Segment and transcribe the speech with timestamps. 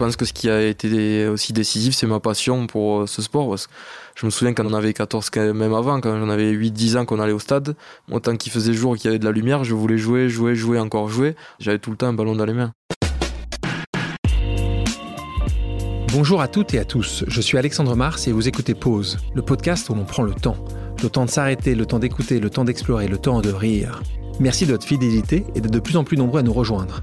[0.00, 3.54] pense que ce qui a été aussi décisif, c'est ma passion pour ce sport.
[4.14, 7.20] je me souviens quand on avait 14, même avant, quand j'en avais 8-10 ans qu'on
[7.20, 7.76] allait au stade,
[8.08, 10.30] moi, tant qu'il faisait jour et qu'il y avait de la lumière, je voulais jouer,
[10.30, 11.36] jouer, jouer, encore jouer.
[11.58, 12.72] J'avais tout le temps un ballon dans les mains.
[16.14, 19.42] Bonjour à toutes et à tous, je suis Alexandre Mars et vous écoutez Pause, le
[19.42, 20.64] podcast où l'on prend le temps.
[21.02, 24.02] Le temps de s'arrêter, le temps d'écouter, le temps d'explorer, le temps de rire.
[24.38, 27.02] Merci de votre fidélité et d'être de plus en plus nombreux à nous rejoindre.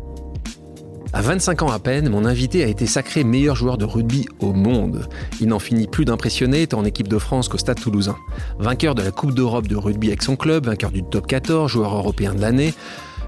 [1.13, 4.53] À 25 ans à peine, mon invité a été sacré meilleur joueur de rugby au
[4.53, 5.09] monde.
[5.41, 8.15] Il n'en finit plus d'impressionner tant en équipe de France qu'au stade toulousain.
[8.59, 11.93] Vainqueur de la Coupe d'Europe de rugby avec son club, vainqueur du top 14, joueur
[11.95, 12.73] européen de l'année,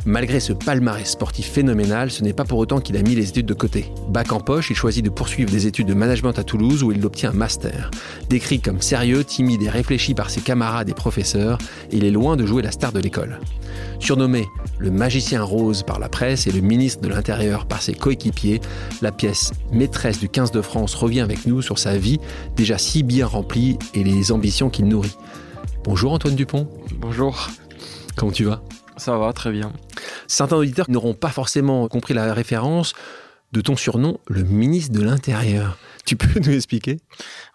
[0.06, 3.46] Malgré ce palmarès sportif phénoménal, ce n'est pas pour autant qu'il a mis les études
[3.46, 3.86] de côté.
[4.10, 7.06] Bac en poche, il choisit de poursuivre des études de management à Toulouse où il
[7.06, 7.90] obtient un master.
[8.30, 11.58] Décrit comme sérieux, timide et réfléchi par ses camarades et professeurs,
[11.92, 13.40] il est loin de jouer la star de l'école.
[14.00, 14.46] Surnommé
[14.78, 18.60] le magicien rose par la presse et le ministre de l'Intérieur par ses coéquipiers,
[19.02, 22.20] la pièce maîtresse du 15 de France revient avec nous sur sa vie
[22.58, 25.16] déjà si bien remplie et les ambitions qu'il nourrit.
[25.86, 26.68] Bonjour Antoine Dupont.
[26.98, 27.50] Bonjour.
[28.16, 28.62] Comment tu vas?
[28.98, 29.72] Ça va, très bien.
[30.28, 32.94] Certains auditeurs n'auront pas forcément compris la référence
[33.52, 35.78] de ton surnom, le ministre de l'Intérieur.
[36.06, 37.00] Tu peux nous expliquer?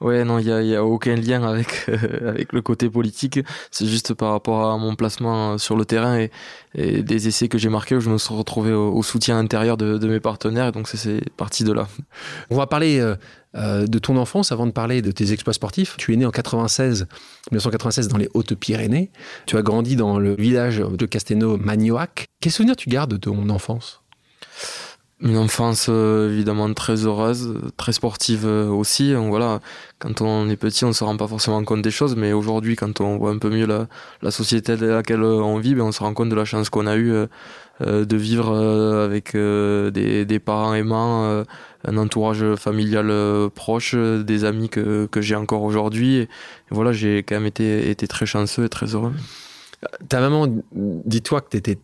[0.01, 3.41] Ouais, non, il n'y a, a, aucun lien avec, euh, avec le côté politique.
[3.71, 6.31] C'est juste par rapport à mon placement sur le terrain et,
[6.75, 10.21] des essais que j'ai marqués où je me suis retrouvé au, soutien intérieur de, mes
[10.21, 10.69] partenaires.
[10.69, 11.89] Et donc, c'est parti de là.
[12.51, 13.17] On va parler euh,
[13.57, 15.97] euh, de ton enfance avant de parler de tes exploits sportifs.
[15.97, 17.07] Tu es né en 96,
[17.51, 19.11] 1996 dans les Hautes-Pyrénées.
[19.47, 22.27] Tu as grandi dans le village de Castelnau-Magnoac.
[22.41, 24.03] Quels souvenirs tu gardes de ton enfance?
[25.21, 29.15] Une enfance euh, évidemment très heureuse, très sportive euh, aussi.
[29.15, 29.61] Voilà,
[29.99, 33.01] quand on est petit, on se rend pas forcément compte des choses, mais aujourd'hui, quand
[33.01, 33.89] on voit un peu mieux la,
[34.23, 36.87] la société dans laquelle on vit, ben, on se rend compte de la chance qu'on
[36.87, 37.13] a eue
[37.81, 41.45] euh, de vivre avec des, des, parents aimants,
[41.85, 43.13] un entourage familial
[43.51, 46.17] proche, des amis que, que j'ai encore aujourd'hui.
[46.17, 46.29] Et,
[46.71, 49.13] voilà, j'ai quand même été, été très chanceux et très heureux.
[50.09, 51.79] Ta maman, dis-toi que tu étais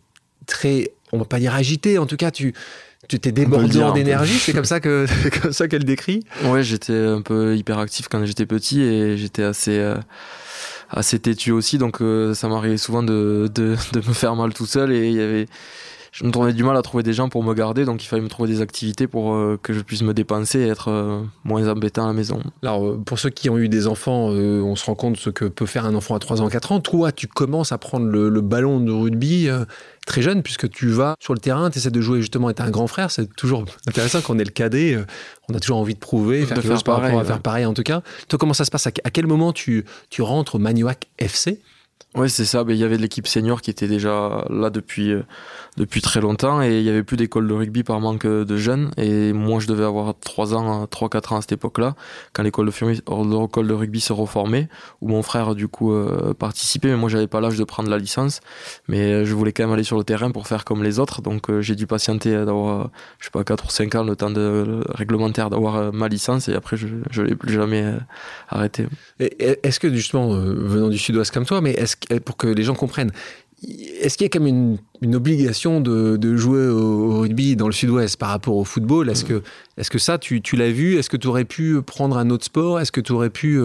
[0.45, 2.53] très, on va pas dire agité, en tout cas, tu
[3.07, 5.05] tu t'es débordé d'énergie, c'est comme ça que
[5.41, 6.23] comme ça qu'elle décrit.
[6.45, 9.95] Ouais, j'étais un peu hyperactif quand j'étais petit et j'étais assez euh,
[10.89, 14.65] assez têtu aussi, donc euh, ça m'arrivait souvent de, de, de, me faire mal tout
[14.65, 15.47] seul et il y avait
[16.11, 18.21] je me trouvais du mal à trouver des gens pour me garder, donc il fallait
[18.21, 21.67] me trouver des activités pour euh, que je puisse me dépenser et être euh, moins
[21.67, 22.39] embêtant à la maison.
[22.63, 25.65] Alors, pour ceux qui ont eu des enfants, on se rend compte ce que peut
[25.65, 26.79] faire un enfant à 3 ans, 4 ans.
[26.79, 29.49] Toi, tu commences à prendre le, ballon de rugby
[30.05, 32.69] très jeune, puisque tu vas sur le terrain, tu essaies de jouer justement être un
[32.69, 33.11] grand frère.
[33.11, 34.97] C'est toujours intéressant quand on est le cadet.
[35.49, 38.01] on a toujours envie de prouver, faire, de faire pareil, faire pareil en tout cas.
[38.27, 38.87] Toi, comment ça se passe?
[38.87, 41.59] À quel moment tu, tu rentres au Magnoac FC
[42.17, 42.63] oui, c'est ça.
[42.63, 45.23] Ben, il y avait de l'équipe senior qui était déjà là depuis, euh,
[45.75, 48.91] depuis très longtemps et il n'y avait plus d'école de rugby par manque de jeunes.
[48.95, 51.95] Et moi, je devais avoir 3 ans, 3-4 ans à cette époque-là,
[52.31, 54.69] quand l'école de, rugby se reformait,
[55.01, 56.87] où mon frère, du coup, euh, participait.
[56.87, 58.39] Mais moi, j'avais pas l'âge de prendre la licence.
[58.87, 61.21] Mais euh, je voulais quand même aller sur le terrain pour faire comme les autres.
[61.21, 64.79] Donc, j'ai dû patienter d'avoir, je sais pas, 4 ou 5 ans, le temps de,
[64.87, 66.47] réglementaire d'avoir ma licence.
[66.47, 67.93] Et après, je ne l'ai plus jamais
[68.47, 68.87] arrêté.
[69.19, 73.11] Est-ce que, justement, venant du sud-ouest comme toi, mais est-ce pour que les gens comprennent,
[74.01, 78.17] est-ce qu'il y a quand même une, obligation de, jouer au, rugby dans le sud-ouest
[78.17, 79.09] par rapport au football?
[79.09, 79.41] Est-ce que,
[79.77, 80.97] est que ça, tu, l'as vu?
[80.97, 82.79] Est-ce que tu aurais pu prendre un autre sport?
[82.79, 83.59] Est-ce que tu aurais pu.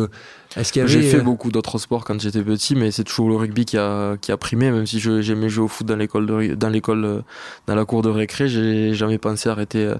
[0.56, 3.28] Euh, est-ce qu'il J'ai fait euh, beaucoup d'autres sports quand j'étais petit, mais c'est toujours
[3.28, 6.56] le rugby qui a, qui a primé, même si j'aimais jouer au foot dans l'école,
[6.56, 7.20] dans l'école, euh,
[7.66, 8.48] dans la cour de récré.
[8.48, 9.94] J'ai jamais pensé arrêter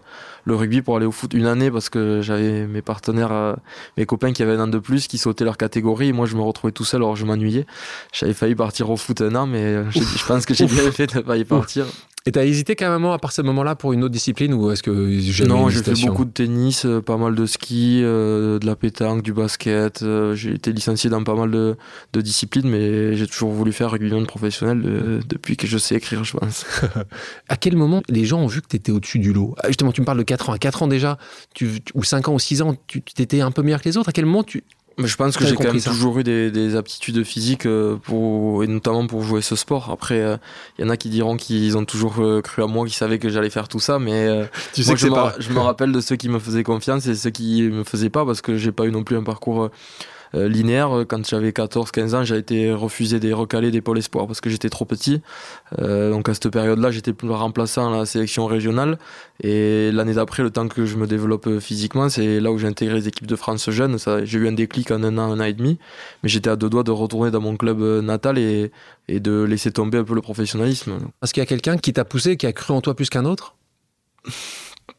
[0.44, 3.54] le rugby pour aller au foot une année parce que j'avais mes partenaires, euh,
[3.96, 6.08] mes copains qui avaient un an de plus, qui sautaient leur catégorie.
[6.08, 7.66] Et moi, je me retrouvais tout seul, alors je m'ennuyais.
[8.12, 11.06] J'avais failli partir au foot un an, mais euh, je pense que j'ai bien fait
[11.06, 11.86] de ne pas y partir.
[12.26, 14.70] Et t'as hésité quand même à partir de ce moment-là pour une autre discipline ou
[14.70, 18.66] est-ce que Non, j'ai fait beaucoup de tennis, euh, pas mal de ski, euh, de
[18.66, 20.02] la pétanque, du basket.
[20.02, 21.76] Euh, j'ai été licencié dans pas mal de,
[22.12, 26.36] de disciplines, mais j'ai toujours voulu faire rugbyman professionnel depuis que je sais écrire, je
[26.36, 26.66] pense.
[27.48, 29.54] à quel moment les gens ont vu que tu étais au-dessus du lot?
[29.58, 30.52] Ah, Justement, tu me parles de 4 ans.
[30.52, 31.16] À 4 ans déjà,
[31.54, 34.10] tu, ou 5 ans ou 6 ans, tu étais un peu meilleur que les autres.
[34.10, 34.62] À quel moment tu,
[35.06, 39.06] je pense que j'ai quand même toujours eu des, aptitudes physiques euh, pour, et notamment
[39.06, 39.90] pour jouer ce sport.
[39.90, 40.36] Après, il euh,
[40.78, 43.28] y en a qui diront qu'ils ont toujours euh, cru à moi, qu'ils savaient que
[43.28, 44.28] j'allais faire tout ça, mais
[44.72, 47.14] tu sais que je, me, je me rappelle de ceux qui me faisaient confiance et
[47.14, 49.70] ceux qui me faisaient pas parce que j'ai pas eu non plus un parcours euh,
[50.34, 51.04] linéaire.
[51.08, 54.68] Quand j'avais 14-15 ans, j'ai été refusé des recalés des pôles espoirs parce que j'étais
[54.68, 55.22] trop petit.
[55.78, 58.98] Euh, donc à cette période-là, j'étais plus remplaçant à la sélection régionale.
[59.42, 62.94] Et l'année d'après, le temps que je me développe physiquement, c'est là où j'ai intégré
[62.94, 63.96] les équipes de France jeunes.
[64.24, 65.78] J'ai eu un déclic en un an, un an et demi.
[66.22, 68.70] Mais j'étais à deux doigts de retourner dans mon club natal et,
[69.08, 70.98] et de laisser tomber un peu le professionnalisme.
[71.20, 73.24] Parce qu'il y a quelqu'un qui t'a poussé, qui a cru en toi plus qu'un
[73.24, 73.56] autre?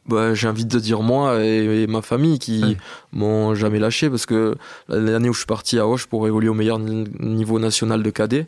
[0.06, 2.76] Bah, j'ai envie de dire moi et, ma famille qui
[3.12, 4.54] m'ont jamais lâché parce que
[4.88, 8.46] l'année où je suis parti à Hoche pour évoluer au meilleur niveau national de cadet,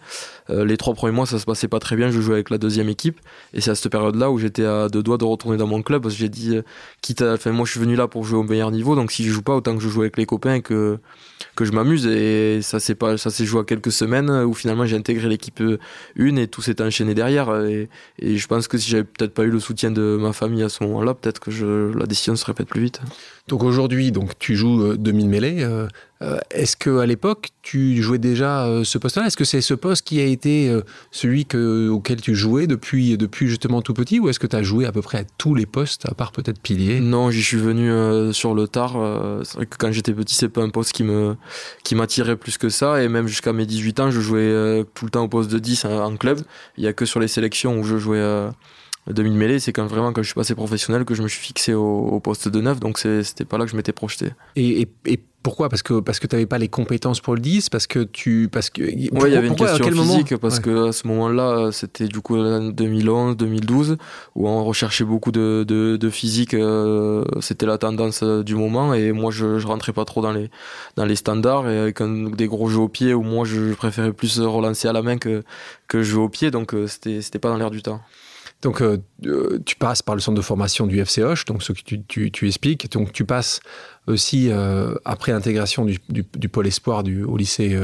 [0.50, 2.58] euh, les trois premiers mois ça se passait pas très bien, je jouais avec la
[2.58, 3.20] deuxième équipe.
[3.52, 6.02] Et c'est à cette période-là où j'étais à deux doigts de retourner dans mon club
[6.02, 6.62] parce que j'ai dit euh,
[7.02, 8.94] quitte à, enfin moi je suis venu là pour jouer au meilleur niveau.
[8.96, 10.98] Donc si je joue pas autant que je joue avec les copains que
[11.56, 12.06] que je m'amuse.
[12.06, 15.62] Et ça s'est pas ça s'est joué à quelques semaines où finalement j'ai intégré l'équipe
[16.18, 17.54] 1 et tout s'est enchaîné derrière.
[17.66, 17.88] Et,
[18.18, 20.68] et je pense que si j'avais peut-être pas eu le soutien de ma famille à
[20.68, 23.00] ce moment-là peut-être que je, la décision se répète plus vite.
[23.46, 25.62] Donc aujourd'hui, donc tu joues 2000 euh, mêlées.
[25.62, 25.86] Euh,
[26.22, 29.26] euh, est-ce que à l'époque tu jouais déjà ce poste-là?
[29.26, 30.74] Est-ce que c'est ce poste qui a été
[31.10, 34.62] celui que, auquel tu jouais depuis depuis justement tout petit, ou est-ce que tu as
[34.62, 37.00] joué à peu près à tous les postes, à part peut-être pilier?
[37.00, 38.92] Non, j'y suis venu sur le tard.
[39.44, 43.02] c'est vrai que quand j'étais petit, c'est pas un poste qui m'attirait plus que ça,
[43.02, 45.84] et même jusqu'à mes 18 ans, je jouais tout le temps au poste de 10
[45.84, 46.40] en club.
[46.78, 48.54] Il y a que sur les sélections où je jouais 2000
[49.06, 52.20] mêlées, c'est quand vraiment quand je suis passé professionnel que je me suis fixé au,
[52.20, 54.30] poste de neuf, donc c'était pas là que je m'étais projeté.
[54.56, 55.68] Et, et, pourquoi?
[55.68, 58.70] Parce que parce que t'avais pas les compétences pour le 10, parce que tu parce
[58.70, 62.22] que ouais, il y avait une question physique parce que à ce moment-là, c'était du
[62.22, 63.98] coup 2011, 2012
[64.36, 68.94] où on recherchait beaucoup de, de, physique, euh, c'était la tendance euh, du moment.
[68.94, 70.50] Et moi je, je rentrais pas trop dans les
[70.96, 71.68] dans les standards.
[71.68, 72.02] Et avec
[72.36, 75.44] des gros jeux au pied où moi je préférais plus relancer à la main que
[75.88, 78.00] que jouer au pied, donc euh, c'était c'était pas dans l'air du temps.
[78.64, 78.96] Donc, euh,
[79.26, 82.90] euh, tu passes par le centre de formation du FCH, donc ce que tu, expliques.
[82.90, 83.60] Donc, tu passes
[84.06, 87.78] aussi, euh, après l'intégration du, pôle espoir du, au lycée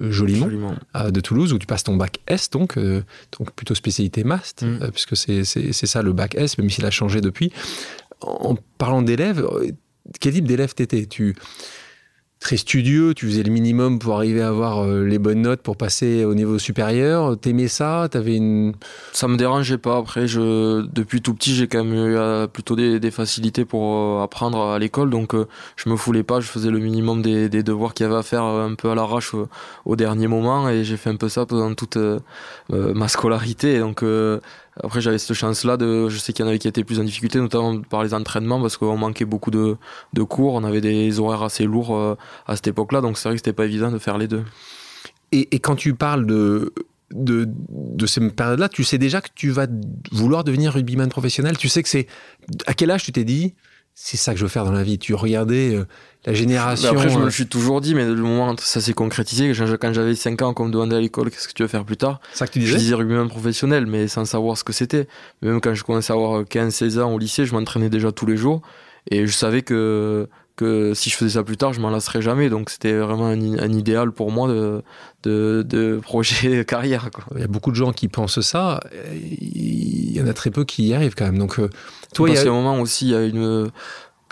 [0.00, 4.90] Jolimont, de Toulouse, où tu passes ton bac S, donc, donc plutôt spécialité MAST, mm.
[4.92, 7.52] puisque c'est ça le bac S, même s'il a changé depuis.
[8.20, 9.44] En, parlant d'élèves,
[10.20, 11.06] quel type d'élève t'étais?
[11.06, 11.34] Tu
[12.42, 15.76] très studieux, tu faisais le minimum pour arriver à avoir euh, les bonnes notes pour
[15.76, 17.38] passer au niveau supérieur.
[17.38, 18.08] T'aimais ça?
[18.10, 18.74] T'avais une...
[19.12, 19.96] Ça me dérangeait pas.
[19.96, 24.22] Après, je, depuis tout petit, j'ai quand même eu euh, plutôt des, facilités pour euh,
[24.22, 25.34] apprendre à l'école, donc
[25.76, 26.40] je me foulais pas.
[26.40, 29.34] Je faisais le minimum des, devoirs qu'il y avait à faire un peu à l'arrache
[29.84, 31.98] au, dernier moment, et j'ai fait un peu ça pendant toute
[32.78, 33.78] ma scolarité.
[33.78, 34.02] Donc
[34.80, 37.04] après, j'avais cette chance-là de, je sais qu'il y en avait qui étaient plus en
[37.04, 39.76] difficulté, notamment par les entraînements, parce qu'on manquait beaucoup de,
[40.22, 42.16] cours, on avait des horaires assez lourds euh,
[42.46, 44.44] à cette époque-là, donc c'est vrai que c'était pas évident de faire les deux.
[45.30, 46.72] Et, et quand tu parles de,
[47.12, 49.66] de, de ces périodes-là, tu sais déjà que tu vas
[50.10, 51.56] vouloir devenir rugbyman professionnel?
[51.58, 52.06] Tu sais que c'est.
[52.66, 53.54] À quel âge tu t'es dit,
[53.94, 55.86] c'est ça que je veux faire dans la vie Tu regardais euh,
[56.24, 56.90] la génération.
[56.90, 59.52] après, je me le euh, suis toujours dit, mais le moment où ça s'est concrétisé,
[59.80, 61.96] quand j'avais 5 ans, qu'on me demandait à l'école qu'est-ce que tu veux faire plus
[61.96, 62.72] tard, ça que tu disais?
[62.72, 65.08] Je disais rugbyman professionnel, mais sans savoir ce que c'était.
[65.42, 68.36] Même quand je commençais à avoir 15-16 ans au lycée, je m'entraînais déjà tous les
[68.36, 68.62] jours
[69.10, 72.50] et je savais que que si je faisais ça plus tard, je m'en lasserais jamais.
[72.50, 74.82] Donc c'était vraiment un, idéal pour moi de,
[75.22, 77.10] de, de projet carrière.
[77.12, 77.24] Quoi.
[77.34, 78.80] Il y a beaucoup de gens qui pensent ça.
[79.14, 81.38] Il y en a très peu qui y arrivent quand même.
[81.38, 81.70] Donc, euh,
[82.14, 83.70] toi, il y a un moment aussi, il y a une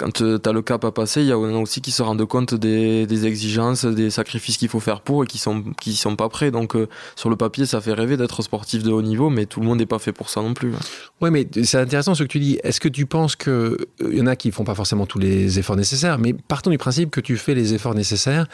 [0.00, 2.24] quand euh, tu as le cap à passer, il y a aussi qui se rendent
[2.24, 6.30] compte des, exigences, des sacrifices qu'il faut faire pour et qui sont qui sont pas
[6.30, 6.50] prêts.
[6.50, 9.60] Donc euh, sur le papier, ça fait rêver d'être sportif de haut niveau, mais tout
[9.60, 10.72] le monde n'est pas fait pour ça non plus.
[11.20, 12.58] Ouais, mais c'est intéressant ce que tu dis.
[12.64, 15.58] Est-ce que tu penses que il y en a qui font pas forcément tous les
[15.58, 18.46] efforts nécessaires, mais partons du principe que tu fais les efforts nécessaires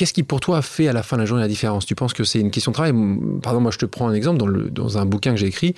[0.00, 1.84] Qu'est-ce qui pour toi fait à la fin de la journée la différence?
[1.84, 2.94] Tu penses que c'est une question de travail?
[3.42, 5.74] Pardon, moi je te prends un exemple dans, le, dans un bouquin que j'ai écrit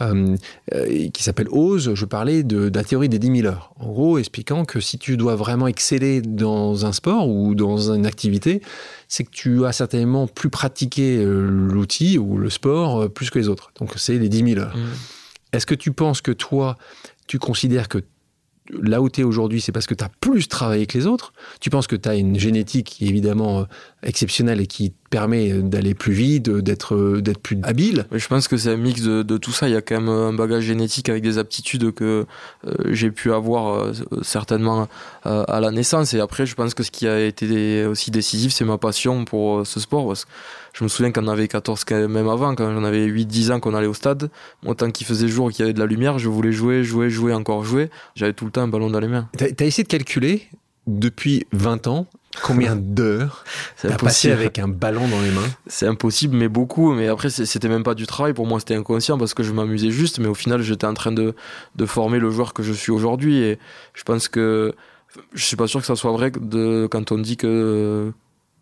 [0.00, 0.34] euh,
[0.74, 1.92] euh, qui s'appelle Ose.
[1.92, 3.74] Je parlais de, la théorie des 10 000 heures.
[3.78, 8.06] En gros, expliquant que si tu dois vraiment exceller dans un sport ou dans une
[8.06, 8.62] activité,
[9.08, 13.50] c'est que tu as certainement plus pratiqué euh, l'outil ou le sport plus que les
[13.50, 13.72] autres.
[13.78, 14.74] Donc c'est les 10 000 heures.
[14.74, 14.84] Mmh.
[15.52, 16.78] Est-ce que tu penses que toi,
[17.26, 17.98] tu considères que
[18.70, 21.32] là où tu es aujourd'hui, c'est parce que tu as plus travaillé que les autres.
[21.60, 23.64] Tu penses que tu as une génétique qui est évidemment euh,
[24.02, 28.06] exceptionnelle et qui permet d'aller plus vite, d'être d'être plus habile.
[28.12, 29.68] je pense que c'est un mix de, tout ça.
[29.68, 32.26] Il y a quand même un bagage génétique avec des aptitudes que
[32.66, 33.92] euh, j'ai pu avoir euh,
[34.22, 34.88] certainement
[35.26, 36.14] euh, à la naissance.
[36.14, 39.66] Et après, je pense que ce qui a été aussi décisif, c'est ma passion pour
[39.66, 40.14] ce sport.
[40.76, 43.74] Je me souviens quand on avait 14, même avant, quand j'en avais 8-10 ans qu'on
[43.74, 44.30] allait au stade,
[44.62, 47.08] moi, tant qu'il faisait jour, qu'il y avait de la lumière, je voulais jouer, jouer,
[47.08, 47.88] jouer, encore jouer.
[48.14, 49.26] J'avais tout le temps un ballon dans les mains.
[49.38, 50.48] T'as as essayé de calculer
[50.86, 52.06] depuis 20 ans
[52.42, 53.44] Combien d'heures
[53.80, 55.48] t'as passé avec un ballon dans les mains?
[55.66, 56.92] C'est impossible, mais beaucoup.
[56.92, 58.34] Mais après, c'était même pas du travail.
[58.34, 60.18] Pour moi, c'était inconscient parce que je m'amusais juste.
[60.18, 61.34] Mais au final, j'étais en train de,
[61.76, 63.38] de former le joueur que je suis aujourd'hui.
[63.38, 63.58] Et
[63.94, 64.74] je pense que
[65.32, 68.12] je suis pas sûr que ça soit vrai de, quand on dit que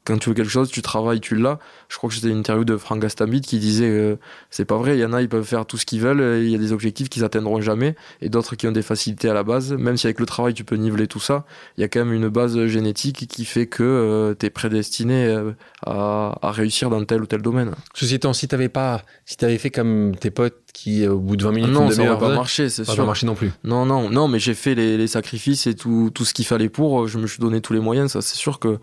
[0.05, 1.59] quand tu veux quelque chose, tu travailles, tu l'as.
[1.89, 4.17] Je crois que c'était une interview de Franck Gastambide qui disait euh,
[4.51, 6.51] c'est pas vrai, il y en a, ils peuvent faire tout ce qu'ils veulent, il
[6.51, 9.43] y a des objectifs qu'ils atteindront jamais, et d'autres qui ont des facilités à la
[9.43, 9.73] base.
[9.73, 11.47] Même si avec le travail tu peux niveler tout ça,
[11.79, 15.27] il y a quand même une base génétique qui fait que euh, tu es prédestiné
[15.27, 15.53] euh,
[15.85, 17.75] à, à, réussir dans tel ou tel domaine.
[17.95, 21.45] Ceci étant, si t'avais pas, si t'avais fait comme tes potes qui au bout de
[21.45, 24.11] 20 minutes non ça n'aurait pas marché c'est sûr pas marché non plus non non
[24.11, 27.17] non mais j'ai fait les, les, sacrifices et tout, tout ce qu'il fallait pour je
[27.17, 28.79] me suis donné tous les moyens ça c'est sûr que euh,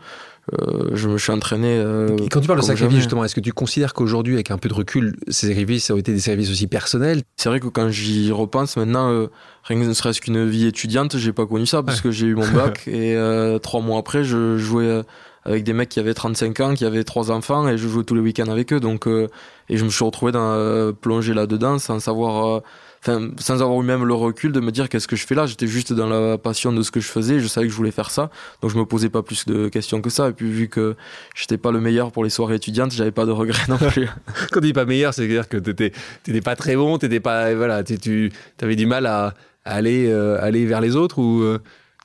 [0.93, 1.77] je me suis entraîné.
[1.77, 4.69] Euh, quand tu parles de sacrifice, justement, est-ce que tu considères qu'aujourd'hui, avec un peu
[4.69, 7.21] de recul, ces sacrifices ont été des services aussi personnels?
[7.37, 9.27] C'est vrai que quand j'y repense maintenant, euh,
[9.63, 12.35] rien que ne serait-ce qu'une vie étudiante, j'ai pas connu ça parce que j'ai eu
[12.35, 13.15] mon bac et
[13.61, 15.01] trois mois après, je jouais
[15.45, 18.15] avec des mecs qui avaient 35 ans, qui avaient trois enfants et je jouais tous
[18.15, 18.79] les week-ends avec eux.
[18.79, 22.61] Donc, et je me suis retrouvé dans, plongé là-dedans sans savoir
[23.01, 25.45] enfin, sans avoir eu même le recul de me dire qu'est-ce que je fais là.
[25.45, 27.39] J'étais juste dans la passion de ce que je faisais.
[27.39, 28.29] Je savais que je voulais faire ça.
[28.61, 30.29] Donc je me posais pas plus de questions que ça.
[30.29, 30.95] Et puis vu que
[31.35, 34.07] j'étais pas le meilleur pour les soirées étudiantes, j'avais pas de regrets non plus.
[34.51, 35.91] Quand tu dis pas meilleur, c'est-à-dire que t'étais,
[36.23, 38.31] t'étais pas très bon, t'étais pas, voilà, tu,
[38.61, 39.33] avais du mal à,
[39.65, 41.59] aller, euh, aller vers les autres ou euh,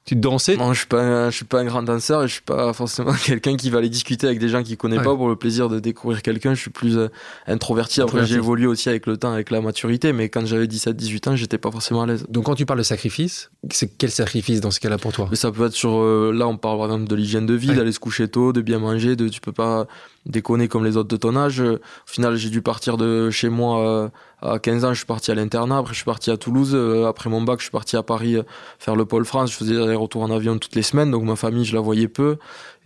[0.07, 2.43] tu dansais Non, je suis pas, je suis pas un grand danseur et je suis
[2.43, 5.35] pas forcément quelqu'un qui va aller discuter avec des gens qui connaît pas pour le
[5.35, 6.55] plaisir de découvrir quelqu'un.
[6.55, 7.09] Je suis plus euh,
[7.49, 8.01] introverti.
[8.01, 11.37] Après, j'ai évolué aussi avec le temps, avec la maturité, mais quand j'avais 17-18 ans,
[11.37, 12.25] j'étais pas forcément à l'aise.
[12.29, 15.27] Donc, quand tu parles de sacrifice, c'est quel sacrifice dans ce cas-là pour toi?
[15.29, 17.75] Mais Ça peut être sur, euh, là, on parle par exemple de l'hygiène de vie,
[17.75, 19.89] d'aller se coucher tôt, de bien manger, de tu peux pas
[20.25, 21.61] déconner comme les autres de ton âge.
[21.61, 24.09] Au final, j'ai dû partir de chez moi euh,
[24.53, 25.79] à 15 ans, je suis parti à l'internat.
[25.79, 26.73] Après, je suis parti à Toulouse.
[26.75, 28.43] Euh, après mon bac, je suis parti à Paris euh,
[28.79, 29.53] faire le pôle France.
[29.53, 32.09] Je faisais des retours en avion toutes les semaines, donc ma famille, je la voyais
[32.09, 32.39] peu.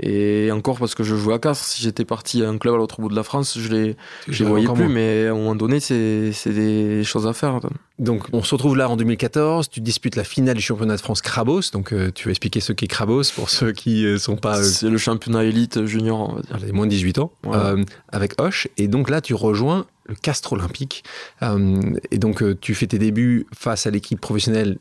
[0.03, 1.65] Et encore parce que je jouais à Castres.
[1.65, 3.97] Si j'étais parti à un club à l'autre bout de la France, je les,
[4.29, 4.89] je les voyais plus.
[4.89, 7.61] Mais à un moment donné, c'est des choses à faire.
[7.99, 9.69] Donc, on se retrouve là en 2014.
[9.69, 11.71] Tu disputes la finale du championnat de France Krabos.
[11.73, 14.63] Donc, tu vas expliquer ce qu'est Krabos pour ceux qui ne sont pas.
[14.63, 16.59] C'est le championnat élite junior, on va dire.
[16.65, 17.33] Les moins de 18 ans.
[17.47, 18.69] Euh, avec Hoche.
[18.77, 21.05] Et donc là, tu rejoins le Castre Olympique.
[21.43, 21.81] Euh,
[22.11, 24.79] et donc, euh, tu fais tes débuts face à l'équipe professionnelle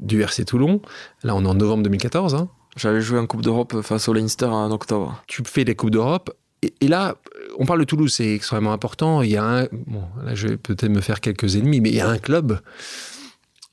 [0.00, 0.80] du RC Toulon.
[1.22, 2.34] Là, on est en novembre 2014.
[2.34, 2.48] Hein.
[2.78, 5.22] J'avais joué en Coupe d'Europe face au Leinster en octobre.
[5.26, 6.30] Tu fais les Coupes d'Europe.
[6.62, 7.16] Et, là,
[7.58, 9.22] on parle de Toulouse, c'est extrêmement important.
[9.22, 9.64] Il y a un.
[9.86, 12.60] Bon, là, je vais peut-être me faire quelques ennemis, mais il y a un club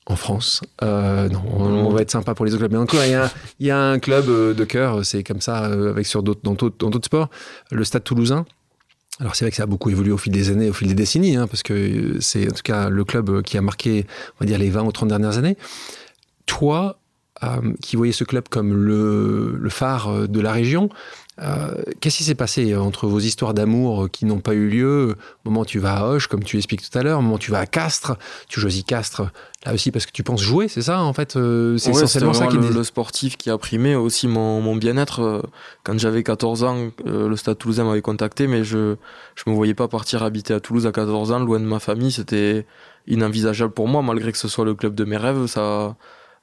[0.06, 0.62] en France.
[0.82, 2.72] non, on, va être sympa pour les autres clubs.
[2.72, 6.42] Mais encore, il y a, un club de cœur, c'est comme ça, avec sur d'autres,
[6.42, 7.28] dans d'autres sports,
[7.72, 8.44] le Stade Toulousain.
[9.18, 10.94] Alors c'est vrai que ça a beaucoup évolué au fil des années, au fil des
[10.94, 14.46] décennies, hein, parce que c'est en tout cas le club qui a marqué, on va
[14.46, 15.56] dire, les 20 ou 30 dernières années.
[16.44, 17.05] Toi, euh,
[17.82, 20.88] qui voyais ce club comme le, le phare de la région,
[21.42, 25.16] euh, qu'est-ce qui s'est passé entre vos histoires d'amour qui n'ont pas eu lieu?
[25.44, 27.34] Au moment où tu vas à Hoche, comme tu expliques tout à l'heure, au moment
[27.34, 28.16] où tu vas à Castres,
[28.48, 29.22] tu choisis Castres
[29.66, 32.46] là aussi parce que tu penses jouer, c'est ça en fait euh, C'est essentiellement ça
[32.46, 35.20] qui le, le sportif qui a primé aussi mon, mon bien-être.
[35.20, 35.42] Euh,
[35.84, 38.96] quand j'avais 14 ans, le Stade Toulousain m'avait contacté, mais je
[39.34, 42.12] je me voyais pas partir habiter à Toulouse à 14 ans, loin de ma famille.
[42.12, 42.64] C'était
[43.06, 45.46] inenvisageable pour moi, malgré que ce soit le club de mes rêves.
[45.46, 45.96] Ça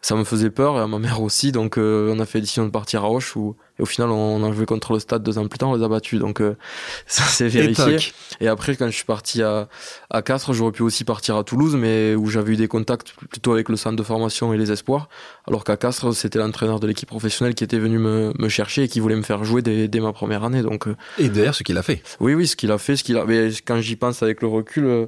[0.04, 1.52] ça me faisait peur et à ma mère aussi.
[1.52, 4.54] Donc on a fait décision de partir à Hoche où et au final, on a
[4.54, 6.20] joué contre le stade deux ans plus tard, on les a battus.
[6.20, 6.56] Donc euh,
[7.08, 7.98] ça s'est vérifié.
[8.40, 9.68] Et, après, quand je suis parti à,
[10.12, 13.54] à Castres, j'aurais pu aussi partir à Toulouse, mais où j'avais eu des contacts plutôt
[13.54, 15.10] avec le centre de formation et les espoirs.
[15.48, 18.88] Alors qu'à Castres, c'était l'entraîneur de l'équipe professionnelle qui était venu me, me, chercher et
[18.88, 20.62] qui voulait me faire jouer dès, dès ma première année.
[20.62, 22.04] Donc, euh, et d'ailleurs, ce qu'il a fait.
[22.20, 22.96] Oui, oui, ce qu'il a fait.
[22.96, 23.26] Ce qu'il a...
[23.26, 25.08] Mais quand j'y pense avec le recul,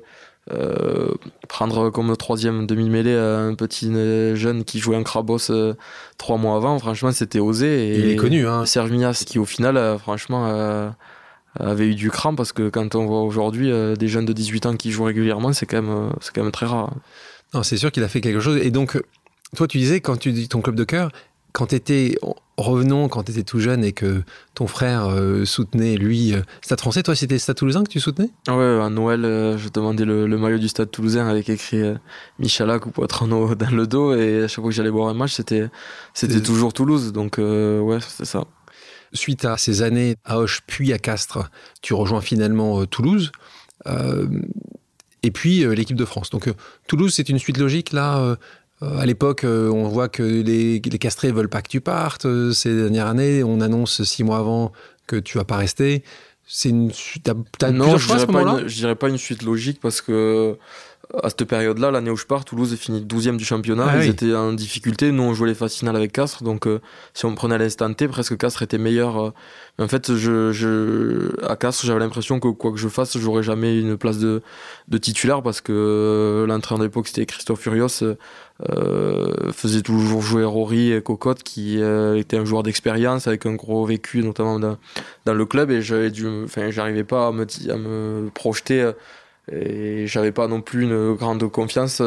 [0.52, 1.14] euh, euh,
[1.48, 3.92] prendre comme troisième demi-mêlée un petit
[4.36, 5.74] jeune qui jouait un Krabos euh,
[6.18, 7.90] trois mois avant, franchement, c'était osé.
[7.90, 8.66] Et Il est connu, hein.
[8.66, 10.94] Serge Mias, qui au final, euh, franchement,
[11.58, 14.75] avait eu du cran parce que quand on voit aujourd'hui des jeunes de 18 ans
[14.75, 16.94] qui jouent régulièrement, c'est quand même, c'est quand même très rare.
[17.54, 18.58] Non, c'est sûr qu'il a fait quelque chose.
[18.58, 19.02] Et donc,
[19.56, 21.12] toi, tu disais, quand tu dis ton club de cœur,
[21.55, 22.17] quand tu étais,
[22.57, 24.24] revenons, quand tu étais tout jeune et que
[24.55, 28.29] ton frère euh, soutenait, lui, euh, Stade français, toi, c'était Stade toulousain que tu soutenais?
[28.50, 31.81] Ah Ouais, à Noël, euh, je demandais le, maillot du Stade toulousain avec écrit
[32.39, 35.31] Michalak ou Poitrano dans le dos et à chaque fois que j'allais boire un match,
[35.31, 35.69] c'était,
[36.13, 37.13] c'était toujours Toulouse.
[37.13, 38.43] Donc, ouais, c'est ça.
[39.13, 41.50] suite à ces années à Hoche puis à Castres,
[41.81, 43.31] tu rejoins finalement Toulouse.
[45.24, 46.31] et puis l'équipe de France.
[46.31, 46.53] Donc
[46.88, 48.35] Toulouse, c'est une suite logique là euh,
[48.82, 52.25] à l'époque, euh, on voit que les, les castrés veulent pas que tu partes.
[52.25, 54.74] Euh, ces dernières années, on annonce six mois avant
[55.08, 56.03] que tu vas pas rester.
[56.46, 56.91] C'est une.
[57.24, 60.58] T'as, non, je dirais, pas une, je dirais pas une suite logique parce que
[61.24, 63.88] à cette période-là, l'année où je pars, Toulouse est fini 12e du championnat.
[63.88, 65.12] Ah ils étaient en difficulté.
[65.12, 66.44] Nous, on jouait les phases finales avec Castres.
[66.44, 66.67] Donc,
[67.13, 69.34] si on prenait l'instant T, presque Castres était meilleur.
[69.79, 73.79] en fait, je, je, à Castres, j'avais l'impression que quoi que je fasse, j'aurais jamais
[73.79, 74.41] une place de,
[74.88, 78.03] de titulaire parce que l'entraîneur de l'époque, c'était Christophe Furios
[78.69, 83.53] euh, faisait toujours jouer Rory et Cocotte qui euh, était un joueur d'expérience avec un
[83.53, 84.77] gros vécu notamment dans,
[85.33, 85.71] le club.
[85.71, 88.93] Et j'avais dû enfin j'arrivais pas à me, à me projeter euh,
[89.51, 92.01] et j'avais pas non plus une grande confiance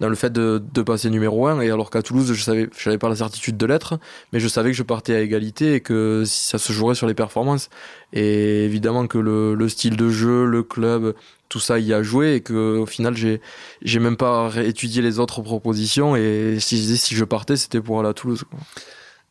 [0.00, 2.98] dans le fait de, de passer numéro 1 et alors qu'à Toulouse je savais j'avais
[2.98, 4.00] pas la certitude de l'être
[4.32, 7.14] mais je savais que je partais à égalité et que ça se jouerait sur les
[7.14, 7.68] performances.
[8.12, 11.14] Et évidemment que le, le style de jeu le club
[11.50, 13.42] tout ça y a joué et que au final j'ai
[13.82, 18.00] j'ai même pas étudié les autres propositions et si je si je partais c'était pour
[18.00, 18.44] aller à Toulouse.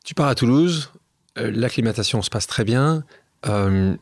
[0.03, 0.91] Tu pars à Toulouse,
[1.37, 3.03] euh, l'acclimatation se passe très bien.
[3.47, 3.95] Euh,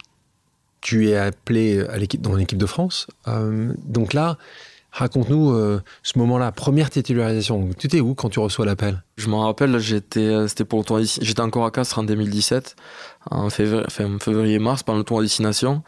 [0.82, 3.08] tu es appelé à l'équipe dans l'équipe de France.
[3.28, 4.38] Euh, donc là,
[4.92, 7.70] raconte-nous ce moment-là, première titularisation.
[7.78, 9.04] Tu étais où quand tu reçois l'appel?
[9.18, 12.76] Je m'en rappelle, j'étais c'était pour le tour j'étais encore à Castres en 2017
[13.30, 15.84] en février, février mars pendant le tour à destination.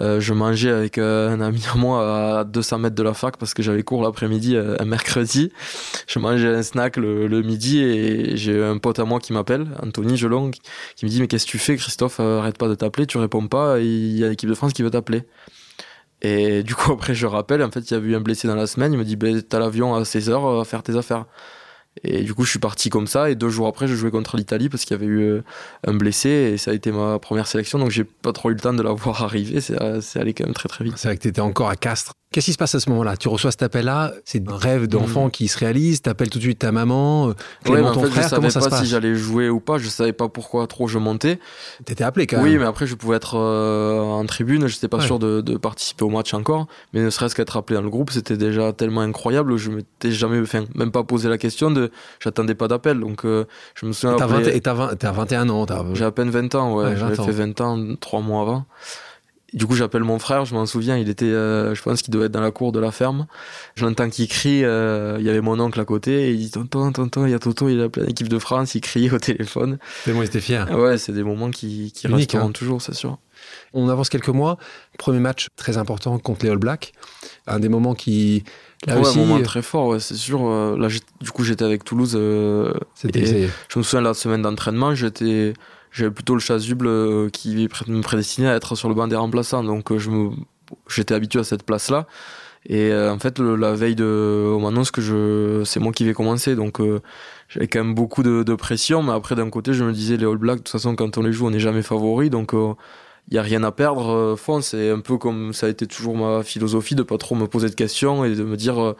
[0.00, 3.36] Euh, je mangeais avec euh, un ami à moi à 200 mètres de la fac
[3.36, 5.52] parce que j'avais cours l'après-midi euh, un mercredi.
[6.06, 10.16] Je mangeais un snack le, midi et j'ai un pote à moi qui m'appelle, Anthony
[10.16, 10.52] Gelong,
[10.96, 12.20] qui me dit mais qu'est-ce que tu fais Christophe?
[12.20, 14.90] Arrête pas de t'appeler, tu réponds pas, il y a l'équipe de France qui veut
[14.90, 15.24] t'appeler.
[16.22, 18.54] Et du coup après je rappelle, en fait il y a eu un blessé dans
[18.54, 21.26] la semaine, il me dit ben, t'as l'avion à 16h, à faire tes affaires.
[22.04, 23.30] Et du coup, je suis parti comme ça.
[23.30, 25.42] Et deux jours après, je jouais contre l'Italie parce qu'il y avait eu euh,
[25.86, 26.28] un blessé.
[26.28, 27.78] Et ça a été ma première sélection.
[27.78, 29.60] Donc, j'ai pas trop eu le temps de la voir arriver.
[29.60, 30.94] C'est allé quand même très, très vite.
[30.96, 32.14] C'est vrai que tu étais encore à Castres.
[32.32, 33.16] Qu'est-ce qui se passe à ce moment-là?
[33.16, 35.30] Tu reçois cet appel-là, c'est un rêve d'enfant mm.
[35.32, 37.32] qui se réalise, t'appelles tout de suite ta maman, euh,
[37.64, 40.28] Clément, ouais, ton frère, je savais pas si j'allais jouer ou pas, je savais pas
[40.28, 41.40] pourquoi trop je montais.
[41.84, 42.46] T'étais appelé quand même.
[42.46, 46.04] Oui, mais après je pouvais être euh, en tribune, j'étais pas sûr de, de, participer
[46.04, 49.56] au match encore, mais ne serait-ce qu'être appelé dans le groupe, c'était déjà tellement incroyable,
[49.56, 51.79] je m'étais jamais, enfin, même pas posé la question de,
[52.22, 54.16] j'attendais pas d'appel, donc euh, je me souviens.
[54.52, 58.20] Et t'as 21 ans, J'ai à peine 20 ans, ouais, j'avais fait 20 ans, 3
[58.20, 58.66] mois avant.
[59.52, 62.26] Du coup, j'appelle mon frère, je m'en souviens, il était, euh, je pense qu'il devait
[62.26, 63.26] être dans la cour de la ferme.
[63.74, 66.50] Je l'entends qu'il crie, euh, il y avait mon oncle à côté, et il dit
[66.52, 69.18] Tonton, tonton, il y a Toto, il a plein d'équipe de France, il criait au
[69.18, 69.78] téléphone.
[70.04, 70.70] C'est moi, j'étais fier.
[70.70, 72.52] Ouais, c'est des moments qui, qui resteront hein.
[72.52, 73.18] toujours, c'est sûr.
[73.72, 74.56] On avance quelques mois.
[74.98, 76.92] Premier match très important contre les All Blacks.
[77.46, 78.44] Un des moments qui.
[78.86, 80.48] Là ouais, un moment euh, très fort, ouais, c'est sûr.
[80.76, 80.88] Là,
[81.20, 82.18] du coup, j'étais avec Toulouse.
[82.94, 83.48] C'était.
[83.68, 85.52] Je me souviens la semaine d'entraînement, j'étais
[85.92, 89.64] j'avais plutôt le chasuble euh, qui me prédestinait à être sur le banc des remplaçants.
[89.64, 90.30] Donc euh, je me,
[90.88, 92.06] j'étais habitué à cette place-là.
[92.66, 96.12] Et euh, en fait, la veille de, on m'annonce que je, c'est moi qui vais
[96.12, 96.54] commencer.
[96.54, 96.80] Donc
[97.48, 99.02] j'avais quand même beaucoup de, de, pression.
[99.02, 101.22] Mais après, d'un côté, je me disais, les All Blacks, de toute façon, quand on
[101.22, 102.30] les joue, on n'est jamais favori.
[102.30, 102.54] Donc
[103.28, 104.34] il y a rien à perdre.
[104.36, 107.46] fond, c'est un peu comme ça a été toujours ma philosophie de pas trop me
[107.46, 108.94] poser de questions et de me dire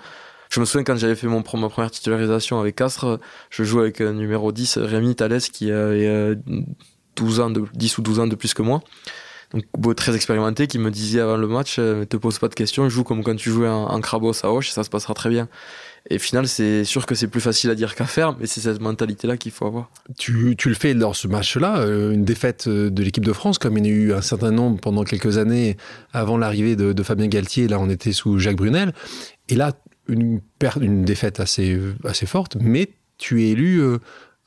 [0.51, 4.01] je me souviens quand j'avais fait mon, ma première titularisation avec Castres, je jouais avec
[4.01, 6.37] un numéro 10, Rémi Thalès, qui avait
[7.17, 8.83] 12 euh, ans de, 10 ou 12 ans de plus que moi.
[9.97, 13.05] Très expérimenté, qui me disait avant le match, euh, te pose pas de questions, joue
[13.05, 15.49] comme quand tu jouais en, en Crabos à Hoche, ça se passera très bien.
[16.09, 18.61] Et au final, c'est sûr que c'est plus facile à dire qu'à faire, mais c'est
[18.61, 19.91] cette mentalité-là qu'il faut avoir.
[20.19, 23.77] Tu, tu, le fais dans ce match-là, euh, une défaite de l'équipe de France, comme
[23.77, 25.77] il y en a eu un certain nombre pendant quelques années
[26.13, 27.69] avant l'arrivée de, de, Fabien Galtier.
[27.69, 28.93] Là, on était sous Jacques Brunel.
[29.49, 29.73] Et là,
[30.09, 33.99] une, perte, une défaite assez, assez forte, mais tu es élu euh,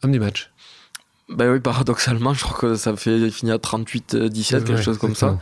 [0.04, 0.52] homme du match.
[1.30, 5.40] Ben oui, paradoxalement, je crois que ça fait finir à 38-17, quelque chose comme ça.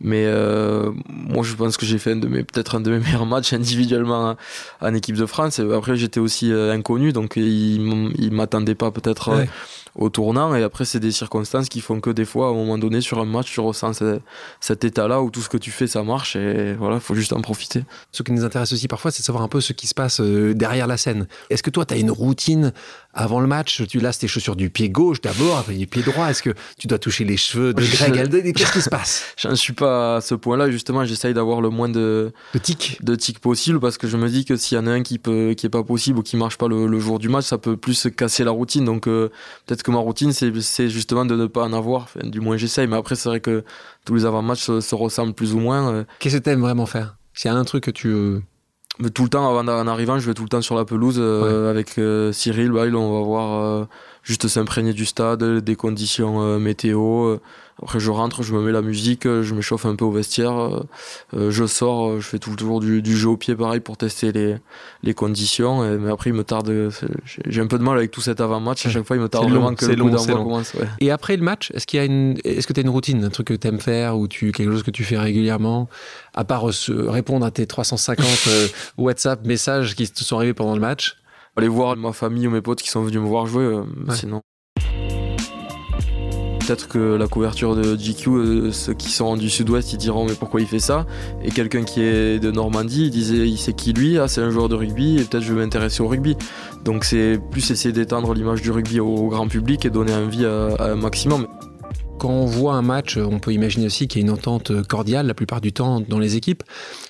[0.00, 4.36] Mais euh, moi, je pense que j'ai fait peut-être un de mes meilleurs matchs individuellement
[4.80, 5.60] en équipe de France.
[5.60, 9.46] Après, j'étais aussi euh, inconnu, donc il, il m'attendait pas peut-être
[9.94, 10.54] au tournant.
[10.54, 13.18] Et après, c'est des circonstances qui font que des fois, à un moment donné, sur
[13.18, 14.02] un match, tu ressens
[14.60, 16.36] cet état-là où tout ce que tu fais, ça marche.
[16.36, 17.84] Et voilà, il faut juste en profiter.
[18.12, 20.20] Ce qui nous intéresse aussi parfois, c'est de savoir un peu ce qui se passe
[20.20, 21.26] euh, derrière la scène.
[21.50, 22.72] Est-ce que toi, tu as une routine
[23.12, 23.82] avant le match?
[23.88, 26.28] Tu lasses tes chaussures du pied gauche d'abord, après du pied droit.
[26.28, 29.24] Est-ce que tu dois toucher les cheveux de Greg Qu'est-ce qui se passe?
[29.36, 30.70] J'en suis pas à ce point-là.
[30.70, 34.28] Justement, j'essaye d'avoir le moins de, de tics de tics possible parce que je me
[34.28, 36.36] dis que s'il y en a un qui peut, qui est pas possible ou qui
[36.36, 38.84] marche pas le, jour du match, ça peut plus casser la routine.
[38.84, 39.30] Donc euh,
[39.66, 42.08] peut-être que ma routine, c'est justement de ne pas en avoir.
[42.22, 42.88] du moins, j'essaye.
[42.88, 43.64] Mais après, c'est vrai que
[44.04, 45.92] tous les avant-matchs se, ressemblent plus ou moins.
[45.92, 46.04] Euh.
[46.18, 47.16] Qu'est-ce que tu aimes vraiment faire?
[47.34, 48.08] S'il y a un truc que tu.
[48.08, 48.40] Euh,
[48.98, 51.16] mais tout le temps, avant, en arrivant, je vais tout le temps sur la pelouse
[51.18, 52.00] euh, avec
[52.34, 52.70] Cyril.
[52.72, 53.88] Bah, on va voir
[54.22, 57.38] juste s'imprégner du stade, des conditions météo.
[57.82, 60.84] Après, je rentre, je me mets la musique, je m'échauffe un peu au vestiaire,
[61.32, 64.56] je sors, je fais toujours du, du, jeu au pied pareil pour tester les,
[65.02, 65.84] les conditions.
[65.84, 66.90] Et, mais après, il me tarde,
[67.46, 68.86] j'ai un peu de mal avec tout cet avant-match.
[68.86, 70.74] À chaque fois, il me tarde vraiment que le long, coup commence.
[70.74, 70.86] Ouais.
[71.00, 73.24] Et après le match, est-ce qu'il y a une, est-ce que tu as une routine,
[73.24, 75.88] un truc que tu aimes faire ou tu, quelque chose que tu fais régulièrement,
[76.32, 78.26] à part répondre à tes 350
[78.98, 81.16] WhatsApp messages qui te sont arrivés pendant le match?
[81.56, 83.64] aller voir ma famille ou mes potes qui sont venus me voir jouer.
[83.64, 84.42] Euh, sinon.
[86.66, 90.32] Peut-être que la couverture de GQ, euh, ceux qui sont du sud-ouest, ils diront mais
[90.32, 91.04] pourquoi il fait ça?
[91.42, 94.50] Et quelqu'un qui est de Normandie, il disait il sait qui lui Ah, c'est un
[94.50, 96.36] joueur de rugby et peut-être je vais m'intéresser au rugby.
[96.82, 100.68] Donc c'est plus essayer d'étendre l'image du rugby au, grand public et donner envie à,
[100.78, 101.46] à un maximum.
[102.18, 105.26] Quand on voit un match, on peut imaginer aussi qu'il y a une entente cordiale
[105.26, 106.62] la plupart du temps dans les équipes.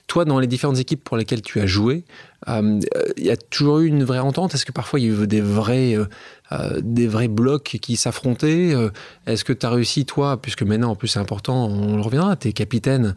[0.06, 2.04] Toi, dans les différentes équipes pour lesquelles tu as joué,
[2.48, 2.80] euh,
[3.16, 4.54] il y a toujours eu une vraie entente?
[4.54, 6.06] Est-ce que parfois il y a eu des vrais, euh,
[6.52, 8.74] euh, des vrais blocs qui s'affrontaient?
[9.26, 12.36] Est-ce que tu as réussi, toi, puisque maintenant en plus c'est important, on le reviendra,
[12.36, 13.14] tu es capitaine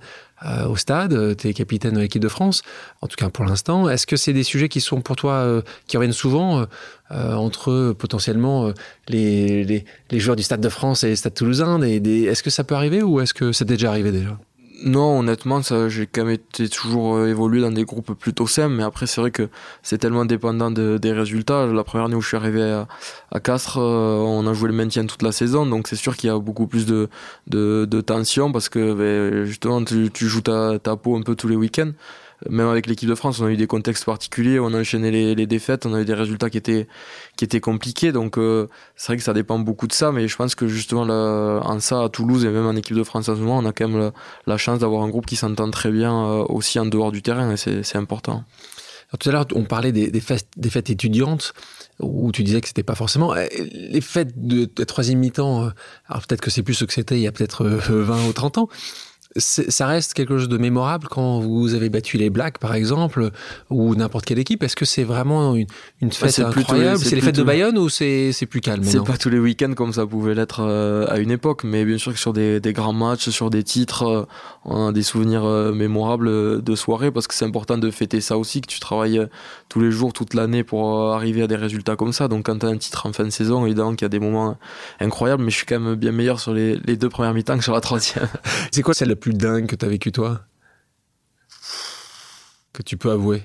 [0.68, 2.62] au stade, tu es capitaine de l'équipe de France,
[3.02, 3.90] en tout cas pour l'instant.
[3.90, 6.66] Est-ce que c'est des sujets qui sont pour toi, qui reviennent souvent
[7.10, 8.72] entre potentiellement
[9.08, 12.64] les, les, les, joueurs du Stade de France et le Stade Toulousain Est-ce que ça
[12.64, 14.38] peut arriver ou est-ce que c'est déjà arrivé déjà?
[14.84, 18.76] Non, honnêtement, ça, j'ai quand même été toujours euh, évolué dans des groupes plutôt simples,
[18.76, 19.50] mais après, c'est vrai que
[19.82, 21.66] c'est tellement dépendant des résultats.
[21.66, 22.62] La première année où je suis arrivé
[23.32, 26.30] à, Castres, euh, on a joué le maintien toute la saison, donc c'est sûr qu'il
[26.30, 27.10] y a beaucoup plus de,
[27.48, 31.36] de, de tension parce que ben, justement, tu, tu joues ta, ta peau un peu
[31.36, 31.92] tous les week-ends
[32.50, 35.48] même avec l'équipe de France, on a eu des contextes particuliers, on a enchaîné les,
[35.48, 36.88] défaites, on a eu des résultats qui étaient,
[37.36, 38.12] qui étaient compliqués.
[38.12, 41.02] Donc euh, c'est vrai que ça dépend beaucoup de ça, mais je pense que justement
[41.02, 43.74] en ça, à Toulouse et même en équipe de France en ce moment, on a
[43.74, 44.12] quand même
[44.46, 47.52] la, chance d'avoir un groupe qui s'entend très bien euh, aussi en dehors du terrain
[47.52, 48.44] et c'est important.
[49.20, 51.54] tout à l'heure, on parlait des, des, fêtes, des fêtes étudiantes
[52.00, 55.72] où tu disais que c'était pas forcément euh, les fêtes de, de troisième mi-temps.
[56.08, 58.60] Alors peut-être que c'est plus ce que c'était il y a peut-être 20 ou 30
[58.60, 58.70] ans,
[59.38, 63.32] ça reste quelque chose de mémorable quand vous avez battu les Blacks, par exemple,
[63.70, 64.64] ou n'importe quelle équipe.
[64.64, 65.68] Est-ce que c'est vraiment une,
[66.02, 67.00] une fête incroyable?
[67.00, 69.94] C'est les fêtes de Bayonne ou c'est plus calme C'est pas tous les week-ends comme
[69.94, 72.94] ça pouvait l'être euh, à une époque, mais bien sûr que sur des, des grands
[72.94, 74.26] matchs, sur des titres, euh,
[74.68, 78.38] on a des souvenirs euh, mémorables de soirée parce que c'est important de fêter ça
[78.38, 79.28] aussi, que tu travailles
[79.70, 82.28] tous les jours, toute l'année pour arriver à des résultats comme ça.
[82.28, 84.20] Donc quand tu as un titre en fin de saison, évidemment qu'il y a des
[84.20, 84.58] moments
[85.00, 87.64] incroyables, mais je suis quand même bien meilleur sur les, les deux premières mi-temps que
[87.64, 88.28] sur la troisième.
[88.72, 90.42] c'est quoi celle la plus dingue que tu as vécu toi?
[92.74, 93.44] Que tu peux avouer?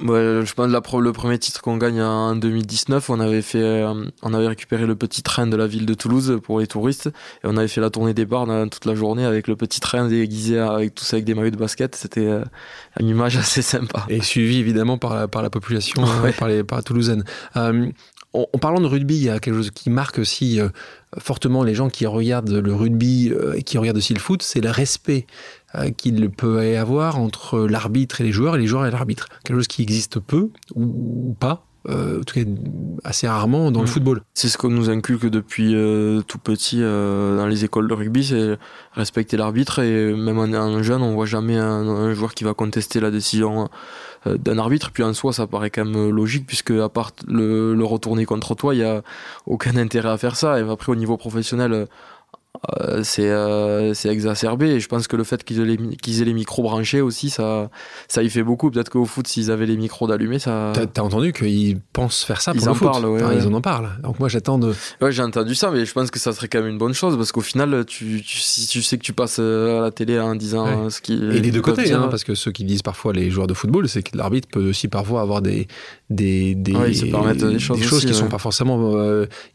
[0.00, 4.04] Ouais, je pense que le premier titre qu'on gagne en 2019, on avait fait, euh,
[4.22, 7.44] on avait récupéré le petit train de la ville de Toulouse pour les touristes et
[7.44, 10.58] on avait fait la tournée des bars toute la journée avec le petit train déguisé
[10.58, 11.94] avec tous avec des maillots de basket.
[11.94, 12.44] C'était euh,
[13.00, 14.04] une image assez sympa.
[14.08, 16.04] Et suivi évidemment par la, par la population,
[16.38, 17.24] par les par Toulousaine.
[17.56, 17.90] Euh,
[18.32, 20.60] en, parlant de rugby, il y a quelque chose qui marque aussi
[21.18, 24.70] fortement les gens qui regardent le rugby et qui regardent aussi le foot, c'est le
[24.70, 25.26] respect
[25.76, 29.28] euh, qu'il peut y avoir entre l'arbitre et les joueurs et les joueurs et l'arbitre.
[29.44, 31.64] Quelque chose qui existe peu ou, pas.
[31.88, 32.40] Euh, en tout cas
[33.04, 33.88] assez rarement dans le mm.
[33.88, 34.22] football.
[34.34, 38.58] C'est ce qu'on nous inculque depuis euh, tout petit dans les écoles de rugby, c'est
[38.92, 43.12] respecter l'arbitre et même en, jeune, on voit jamais un, joueur qui va contester la
[43.12, 43.68] décision
[44.38, 44.90] d'un arbitre.
[44.90, 48.54] Puis en soi, ça paraît quand même logique puisque à part le, le retourner contre
[48.54, 49.02] toi, il y a
[49.46, 50.58] aucun intérêt à faire ça.
[50.58, 51.86] Et après, au niveau professionnel,
[52.80, 54.70] euh, c'est euh, c'est exacerbé.
[54.70, 57.30] Et je pense que le fait qu'ils aient, les, qu'ils aient les micros branchés aussi
[57.30, 57.70] ça
[58.08, 58.70] ça y fait beaucoup.
[58.70, 62.52] Peut-être qu'au foot s'ils avaient les micros d'allumés ça t'as, entendu qu'ils pensent faire ça
[62.52, 63.90] pour ils en parlent ouais, ils en parlent.
[64.02, 66.60] Donc moi j'attends de ouais j'ai entendu ça mais je pense que ça serait quand
[66.60, 69.38] même une bonne chose parce qu'au final tu, tu si tu sais que tu passes
[69.38, 72.34] euh, à la télé en disant ce qui et les deux côtés hein, parce que
[72.34, 75.42] ceux qui disent parfois les joueurs de football c'est que l'arbitre peut aussi parfois avoir
[75.42, 75.68] des
[76.10, 78.94] des des, des choses, des choses qui sont pas forcément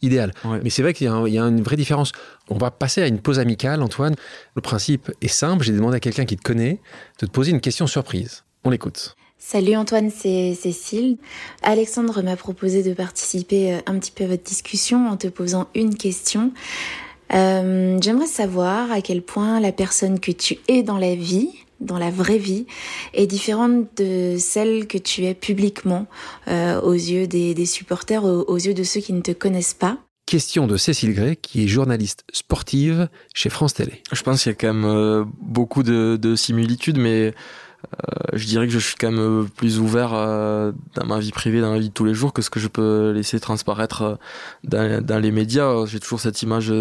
[0.01, 0.33] idéales.
[0.63, 2.11] Mais c'est vrai qu'il y y a une vraie différence
[2.51, 4.15] on va passer à une pause amicale, Antoine.
[4.55, 5.63] Le principe est simple.
[5.63, 6.79] J'ai demandé à quelqu'un qui te connaît
[7.19, 8.43] de te poser une question surprise.
[8.63, 9.15] On l'écoute.
[9.39, 11.17] Salut Antoine, c'est Cécile.
[11.63, 15.67] Alexandre m'a proposé de participer euh, un petit peu à votre discussion en te posant
[15.73, 16.51] une question.
[17.33, 21.97] Euh, j'aimerais savoir à quel point la personne que tu es dans la vie, dans
[21.97, 22.67] la vraie vie,
[23.13, 26.05] est différente de celle que tu es publiquement
[26.47, 29.97] euh, aux yeux des, supporters, aux, yeux de ceux qui ne te connaissent pas.
[30.31, 34.01] Question de Cécile Gray, qui est journaliste sportive chez France Télé.
[34.13, 37.33] Je pense qu'il y a quand même euh, beaucoup de, similitudes, mais euh,
[38.31, 41.73] je dirais que je suis quand même euh, plus ouvert dans ma vie privée, dans
[41.73, 44.19] ma vie de tous les jours, que ce que je peux laisser transparaître
[44.63, 45.85] dans, les médias.
[45.85, 46.73] J'ai toujours cette image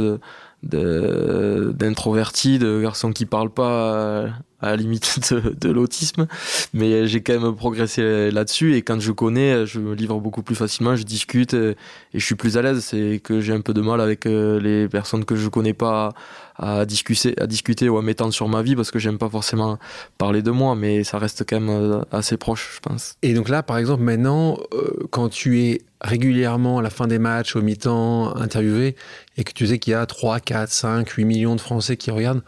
[0.63, 4.29] d'introverti, de, garçon qui parle pas
[4.61, 6.27] à, la limite de, l'autisme,
[6.75, 10.55] mais j'ai quand même progressé là-dessus et quand je connais, je me livre beaucoup plus
[10.55, 11.77] facilement, je discute et,
[12.15, 12.81] je suis plus à l'aise.
[12.81, 16.13] C'est que j'ai un peu de mal avec euh, les personnes que je connais pas
[16.57, 19.79] à, discuter, à discuter ou à m'étendre sur ma vie parce que j'aime pas forcément
[20.19, 23.17] parler de moi, mais ça reste quand même euh, assez proche, je pense.
[23.23, 27.19] Et donc là, par exemple, maintenant, euh, quand tu es régulièrement à la fin des
[27.19, 28.97] matchs, au mi-temps, interviewé,
[29.37, 32.11] et que tu sais qu'il y a 3, 4, 5, 8 millions de Français qui
[32.11, 32.43] regardent,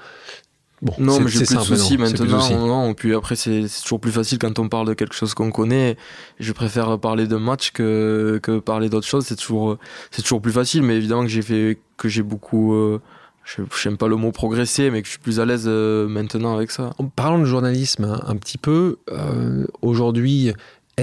[0.82, 2.66] Bon, non, mais j'ai plus de soucis maintenant.
[2.66, 5.96] Non, puis après, c'est toujours plus facile quand on parle de quelque chose qu'on connaît.
[6.40, 9.24] Je préfère parler d'un match que, que parler d'autre chose.
[9.24, 9.78] C'est toujours,
[10.10, 10.82] c'est toujours plus facile.
[10.82, 13.00] Mais évidemment que j'ai fait, que j'ai beaucoup, euh,
[13.44, 16.56] je n'aime pas le mot progresser, mais que je suis plus à l'aise euh, maintenant
[16.56, 16.90] avec ça.
[16.98, 20.52] En parlant de journalisme un, un petit peu, euh, aujourd'hui,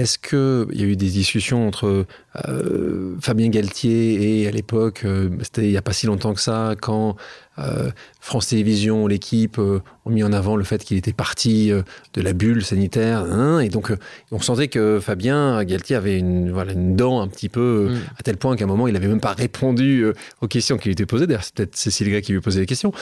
[0.00, 2.06] est-ce qu'il y a eu des discussions entre
[2.48, 6.40] euh, Fabien Galtier et à l'époque, euh, c'était il n'y a pas si longtemps que
[6.40, 7.16] ça, quand
[7.58, 12.32] euh, France Télévisions, l'équipe ont mis en avant le fait qu'il était parti de la
[12.32, 13.92] bulle sanitaire, hein, et donc
[14.30, 17.98] on sentait que Fabien Galtier avait une, voilà, une dent un petit peu, mm.
[18.18, 20.04] à tel point qu'à un moment il n'avait même pas répondu
[20.40, 21.26] aux questions qui lui étaient posées.
[21.26, 22.92] D'ailleurs, c'est peut-être Cécile Gray qui lui posait les questions.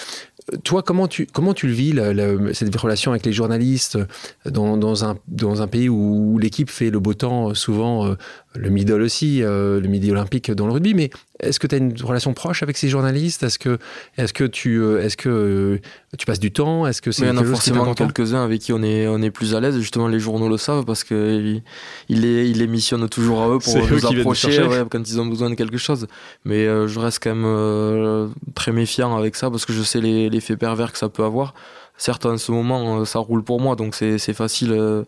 [0.65, 1.95] Toi, comment tu, comment tu le vis,
[2.55, 3.99] cette relation avec les journalistes
[4.47, 8.17] dans, dans, un, dans un pays où l'équipe fait le beau temps, souvent
[8.55, 11.79] le middle aussi, euh, le midi olympique dans le rugby, mais est-ce que tu as
[11.79, 13.43] une relation proche avec ces journalistes?
[13.43, 13.79] Est-ce que,
[14.17, 15.79] est que, tu, euh, est-ce que euh,
[16.17, 16.87] tu passes du temps?
[16.87, 19.31] Est-ce que c'est Il y en a forcément quelques-uns avec qui on est, on est
[19.31, 19.79] plus à l'aise.
[19.79, 21.63] Justement, les journaux le savent parce qu'ils
[22.09, 25.55] il les, il émissionnent toujours à eux pour nous approcher quand ils ont besoin de
[25.55, 26.07] quelque chose.
[26.45, 30.93] Mais je reste quand même très méfiant avec ça parce que je sais l'effet pervers
[30.93, 31.55] que ça peut avoir.
[31.99, 35.05] Certes, en ce moment, ça roule pour moi, donc c'est facile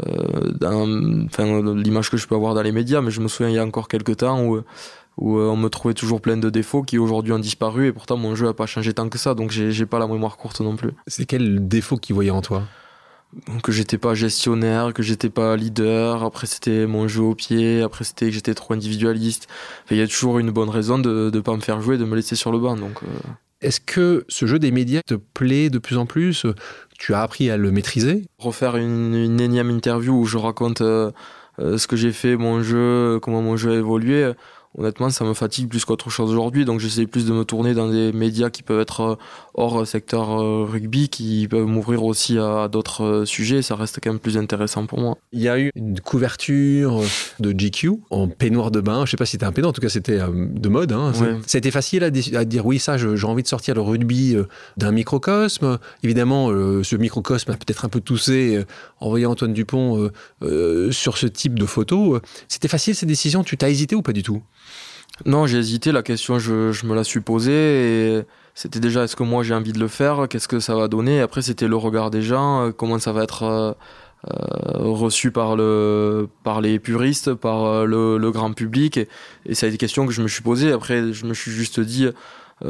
[0.00, 3.58] enfin, l'image que je peux avoir dans les médias, mais je me souviens il y
[3.58, 4.62] a encore quelques temps où,
[5.18, 8.16] où euh, on me trouvait toujours plein de défauts qui aujourd'hui ont disparu et pourtant
[8.16, 10.76] mon jeu n'a pas changé tant que ça, donc j'ai pas la mémoire courte non
[10.76, 10.90] plus.
[11.06, 12.62] C'est quel défaut qu'ils voyaient en toi?
[13.62, 18.04] Que j'étais pas gestionnaire, que j'étais pas leader, après c'était mon jeu au pied, après
[18.04, 19.48] c'était que j'étais trop individualiste.
[19.90, 22.14] Il y a toujours une bonne raison de ne pas me faire jouer, de me
[22.14, 22.76] laisser sur le banc.
[22.76, 23.06] Donc, euh.
[23.62, 26.46] Est-ce que ce jeu des médias te plaît de plus en plus?
[26.98, 28.24] Tu as appris à le maîtriser?
[28.38, 31.10] Refaire une, énième interview où je raconte euh,
[31.58, 34.32] euh, ce que j'ai fait, mon jeu, comment mon jeu a évolué
[34.78, 36.64] honnêtement, ça me fatigue plus qu'autre chose aujourd'hui.
[36.64, 39.16] Donc, j'essaie plus de me tourner dans des médias qui peuvent être euh,
[39.54, 43.62] hors secteur euh, rugby, qui peuvent m'ouvrir aussi à d'autres euh, sujets.
[43.62, 45.18] Ça reste quand même plus intéressant pour moi.
[45.32, 47.00] Il y a eu une couverture
[47.40, 49.04] de GQ en peignoir de bain.
[49.04, 50.92] Je sais pas si c'était un peignoir, en tout cas, c'était de mode.
[50.92, 51.12] Hein.
[51.52, 54.36] Été facile à, dire oui, ça, j'ai envie de sortir le rugby
[54.76, 55.78] d'un microcosme.
[56.02, 58.64] Évidemment, ce microcosme a peut-être un peu toussé
[59.00, 60.10] en voyant Antoine Dupont
[60.90, 62.18] sur ce type de photo.
[62.48, 63.44] C'était facile ces décisions?
[63.44, 64.42] Tu t'as hésité ou pas du tout?
[65.26, 65.92] Non, j'ai hésité.
[65.92, 67.52] La question, je, me la suis posée.
[67.52, 68.22] Et
[68.54, 70.26] c'était déjà, est-ce que moi j'ai envie de le faire?
[70.28, 71.20] Qu'est-ce que ça va donner?
[71.20, 72.66] Après, c'était le regard des gens.
[72.66, 73.72] Euh, comment ça va être euh,
[74.28, 78.98] euh, reçu par, le, par les puristes, par le, grand public.
[79.46, 80.72] Et, ça a été des questions que je me suis posées.
[80.72, 82.08] Après, je me suis juste dit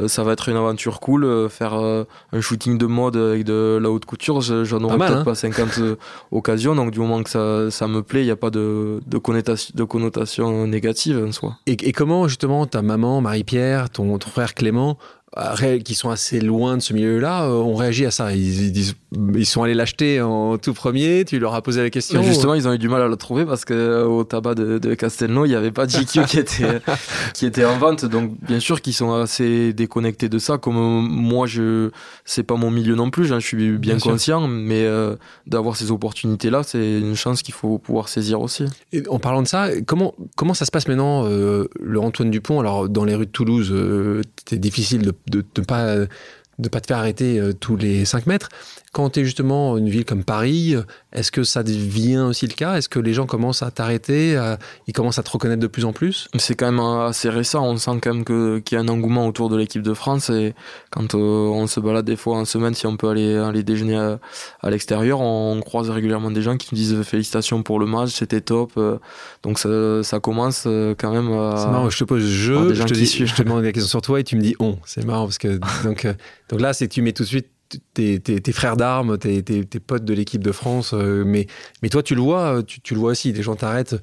[0.07, 1.23] ça va être une aventure cool.
[1.23, 5.17] Euh, faire euh, un shooting de mode avec de la haute couture, j'en aurais peut-être
[5.17, 5.23] hein.
[5.23, 5.79] pas 50
[6.31, 6.75] occasions.
[6.75, 9.73] Donc du moment que ça, ça me plaît, il n'y a pas de, de, connotation,
[9.75, 11.57] de connotation négative en soi.
[11.67, 14.97] Et, et comment justement ta maman, Marie-Pierre, ton, ton frère Clément
[15.83, 18.33] qui sont assez loin de ce milieu-là euh, ont réagi à ça.
[18.33, 18.95] Ils, disent,
[19.35, 21.25] ils sont allés l'acheter en tout premier.
[21.25, 22.21] Tu leur as posé la question.
[22.23, 24.93] justement, ils ont eu du mal à le trouver parce que euh, tabac de, de
[24.93, 26.81] Castelnau, il n'y avait pas GQ qui était
[27.33, 28.05] qui était en vente.
[28.05, 30.57] Donc bien sûr qu'ils sont assez déconnectés de ça.
[30.57, 31.89] Comme moi, je
[32.25, 33.25] c'est pas mon milieu non plus.
[33.25, 35.15] J'en suis bien, conscient, mais euh,
[35.47, 38.65] d'avoir ces opportunités-là, c'est une chance qu'il faut pouvoir saisir aussi.
[38.91, 42.59] Et en parlant de ça, comment comment ça se passe maintenant, le Antoine Dupont?
[42.59, 43.73] Alors dans les rues de Toulouse,
[44.37, 45.95] c'était difficile de de ne pas,
[46.59, 48.49] de pas te faire arrêter euh, tous les 5 mètres.
[48.93, 50.75] Quand tu es justement une ville comme Paris,
[51.11, 52.77] est-ce que ça devient aussi le cas?
[52.77, 54.39] Est-ce que les gens commencent à t'arrêter
[54.87, 56.29] Ils commencent à te reconnaître de plus en plus?
[56.37, 57.65] C'est quand même assez récent.
[57.65, 58.23] On sent quand même
[58.63, 60.29] qu'il y a un engouement autour de l'équipe de France.
[60.29, 60.53] Et
[60.89, 63.95] quand euh, on se balade des fois en semaine, si on peut aller, aller déjeuner
[63.95, 68.41] à, l'extérieur, on, croise régulièrement des gens qui nous disent félicitations pour le match, c'était
[68.41, 68.71] top.
[68.77, 68.97] Euh,
[69.43, 71.55] donc ça, commence euh, quand même à.
[71.57, 74.01] C'est marrant, je te pose je, je te, dis, je te demande la question sur
[74.01, 74.77] toi et tu me dis on.
[74.85, 76.07] C'est marrant parce que donc,
[76.49, 77.47] donc là, c'est tu mets tout de suite
[77.93, 81.47] tes, frères d'armes, tes, potes de l'équipe de France, euh, mais,
[81.81, 83.95] mais toi tu le vois, tu, le vois aussi, les gens t'arrêtent.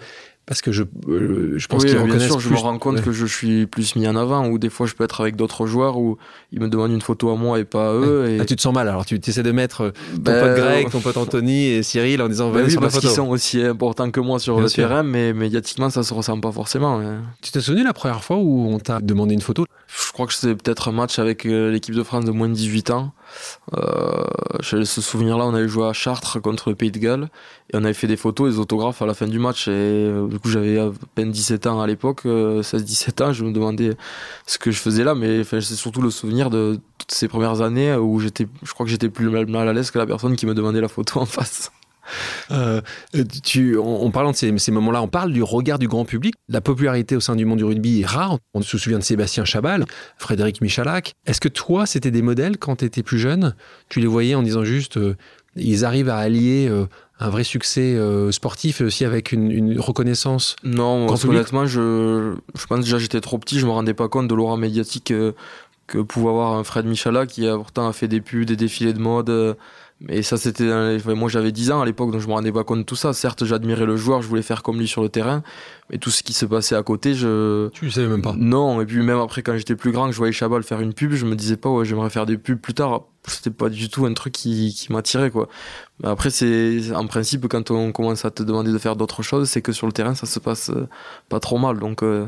[0.47, 3.27] parce que je, euh, je pense qu'ils reconnaissent sûr, je me rends compte que je
[3.27, 6.19] suis plus mis en avant, ou des fois je peux être avec d'autres joueurs où
[6.53, 8.29] ils me demandent une photo à moi et pas à eux.
[8.29, 8.41] Et...
[8.41, 10.91] Ah, tu te sens mal, alors tu essaies de mettre euh, ton ben, pote Greg,
[10.91, 14.11] ton pote Anthony et Cyril en disant ben oui, sur parce qu'ils sont aussi importants
[14.11, 17.01] que moi sur le terrain, mais médiatiquement ça se ressent pas forcément.
[17.43, 19.67] Tu t'es souvenu la première fois où on t'a demandé une photo?
[19.87, 22.55] Je crois que c'est peut-être un match avec euh, l'équipe de France de moins de
[22.55, 23.13] 18 ans.
[23.77, 24.25] Euh,
[24.61, 27.29] j'ai ce souvenir-là, on avait joué à Chartres contre le Pays de Galles
[27.73, 29.69] et on avait fait des photos, des autographes à la fin du match.
[29.69, 33.33] Et euh, du coup, j'avais à peine 17 ans à l'époque, 16-17 euh, ans.
[33.33, 33.97] Je me demandais
[34.47, 37.95] ce que je faisais là, mais c'est surtout le souvenir de toutes ces premières années
[37.95, 40.55] où j'étais, je crois que j'étais plus mal à l'aise que la personne qui me
[40.55, 41.71] demandait la photo en face.
[42.51, 42.81] Euh,
[43.43, 46.35] tu, en, parlant de ces, moments-là, on parle du regard du grand public.
[46.49, 48.39] La popularité au sein du monde du rugby est rare.
[48.55, 49.85] On se souvient de Sébastien Chabal,
[50.19, 51.13] Frédéric Michalak.
[51.27, 53.55] Est-ce que toi, c'était des modèles quand tu étais plus jeune?
[53.89, 55.17] Tu les voyais en disant juste, euh,
[55.57, 56.87] ils arrivent à allier euh,
[57.19, 57.99] un vrai succès
[58.31, 63.59] sportif et aussi avec une, reconnaissance Non, honnêtement, je, je pense déjà j'étais trop petit,
[63.59, 65.13] je me rendais pas compte de l'aura médiatique
[65.91, 68.93] que pouvait avoir un Fred Michalak qui a pourtant a fait des pubs, des défilés
[68.93, 69.57] de mode
[70.01, 70.65] mais ça, c'était.
[71.15, 73.13] Moi, j'avais 10 ans à l'époque, donc je me rendais pas compte de tout ça.
[73.13, 75.43] Certes, j'admirais le joueur, je voulais faire comme lui sur le terrain,
[75.91, 77.69] mais tout ce qui se passait à côté, je.
[77.69, 78.35] Tu le savais même pas.
[78.37, 80.95] Non, et puis même après, quand j'étais plus grand, que je voyais Chabal faire une
[80.95, 83.03] pub, je me disais pas, ouais, j'aimerais faire des pubs plus tard.
[83.27, 85.49] C'était pas du tout un truc qui, qui m'attirait, quoi.
[86.03, 86.93] Après, c'est.
[86.95, 89.87] En principe, quand on commence à te demander de faire d'autres choses, c'est que sur
[89.87, 90.89] le terrain, ça se passe euh,
[91.29, 92.03] pas trop mal, donc.
[92.03, 92.27] Euh,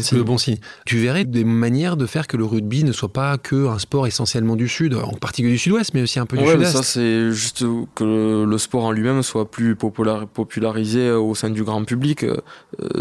[0.00, 0.58] c'est le bon signe.
[0.84, 4.06] Tu verrais des manières de faire que le rugby ne soit pas que un sport
[4.06, 6.72] essentiellement du sud, en particulier du sud-ouest, mais aussi un peu du sud-est.
[6.72, 11.84] Ça, c'est juste que le sport en lui-même soit plus popularisé au sein du grand
[11.84, 12.24] public.
[12.24, 12.36] Euh,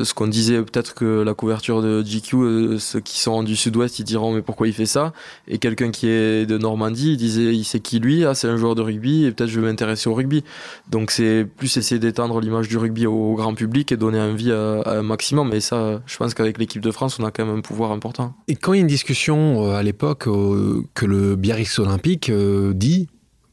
[0.04, 4.00] ce qu'on disait, peut-être que la couverture de GQ, euh, ceux qui sont du sud-ouest,
[4.00, 5.14] ils diront mais pourquoi il fait ça?
[5.48, 8.58] Et quelqu'un qui est de Normandie, il disait il sait qui lui Ah, c'est un
[8.58, 10.44] joueur de rugby et peut-être je vais m'intéresser au rugby.
[10.90, 14.82] Donc c'est plus essayer d'étendre l'image du rugby au, grand public et donner envie à,
[14.82, 15.54] à un maximum.
[15.54, 17.92] Et ça, je pense qu'avec avec l'équipe de France, on a quand même un pouvoir
[17.92, 18.34] important.
[18.50, 22.30] Et quand il y a une discussion euh, à l'époque euh, que le Biarritz Olympique
[22.30, 23.08] euh, dit,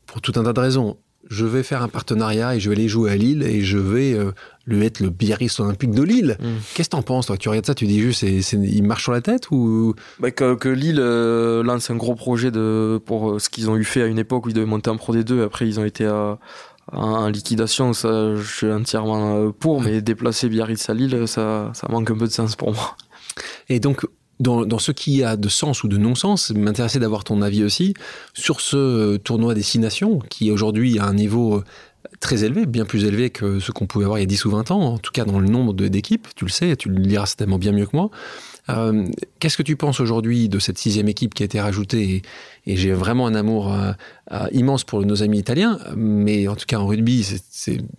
[0.06, 0.96] pour tout un tas de raisons,
[1.30, 4.16] je vais faire un partenariat et je vais aller jouer à Lille et je vais
[4.68, 6.37] lui être le Biarritz Olympique de Lille.
[6.40, 6.46] Mm.
[6.74, 7.37] Qu'est-ce que t'en penses, toi?
[7.37, 9.94] Tu regardes ça, tu dis juste, c'est, il marche sur la tête ou?
[10.20, 14.07] Bah, que, Lille lance un gros projet de, pour ce qu'ils ont eu fait à
[14.07, 16.38] une époque où ils devaient monter en Pro D2, après ils ont été à,
[16.92, 21.87] en liquidation, ça, je suis entièrement euh, pour, mais déplacer Biarritz à Lille, ça, ça
[21.88, 22.96] manque un peu de sens pour moi.
[23.68, 24.07] Et donc,
[24.40, 27.94] dans, dans, ce qui a de sens ou de non-sens, m'intéressait d'avoir ton avis aussi
[28.35, 31.64] sur ce euh, tournoi Destination qui aujourd'hui a un niveau euh,
[32.20, 34.50] très élevé, bien plus élevé que ce qu'on pouvait avoir il y a 10 ou
[34.50, 37.26] 20 ans, en tout cas dans le nombre d'équipes, tu le sais, tu le liras
[37.26, 38.11] certainement bien mieux que moi.
[38.70, 39.06] Euh,
[39.38, 42.22] qu'est-ce que tu penses aujourd'hui de cette sixième équipe qui a été rajoutée
[42.66, 43.92] Et, j'ai vraiment un amour euh,
[44.32, 47.26] euh, immense pour nos amis italiens, mais en tout cas en rugby,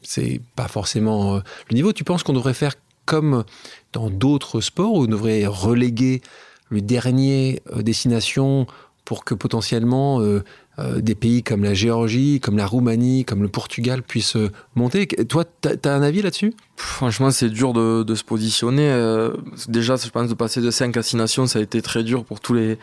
[0.01, 1.91] c'est pas forcément le niveau.
[1.91, 3.43] Tu penses qu'on devrait faire comme
[3.93, 6.21] dans d'autres sports, où on devrait reléguer
[6.69, 8.67] le dernier destination
[9.05, 10.21] pour que potentiellement
[10.80, 15.08] euh, des pays comme la Géorgie, comme la Roumanie, comme le Portugal puissent euh, monter.
[15.08, 16.54] Toi, tu as, un avis là-dessus?
[16.78, 18.89] Franchement, c'est dur de, se positionner.
[18.89, 19.32] Euh,
[19.68, 22.24] déjà, je pense de passer de 5 à 6 nations, ça a été très dur
[22.24, 22.78] pour tous les,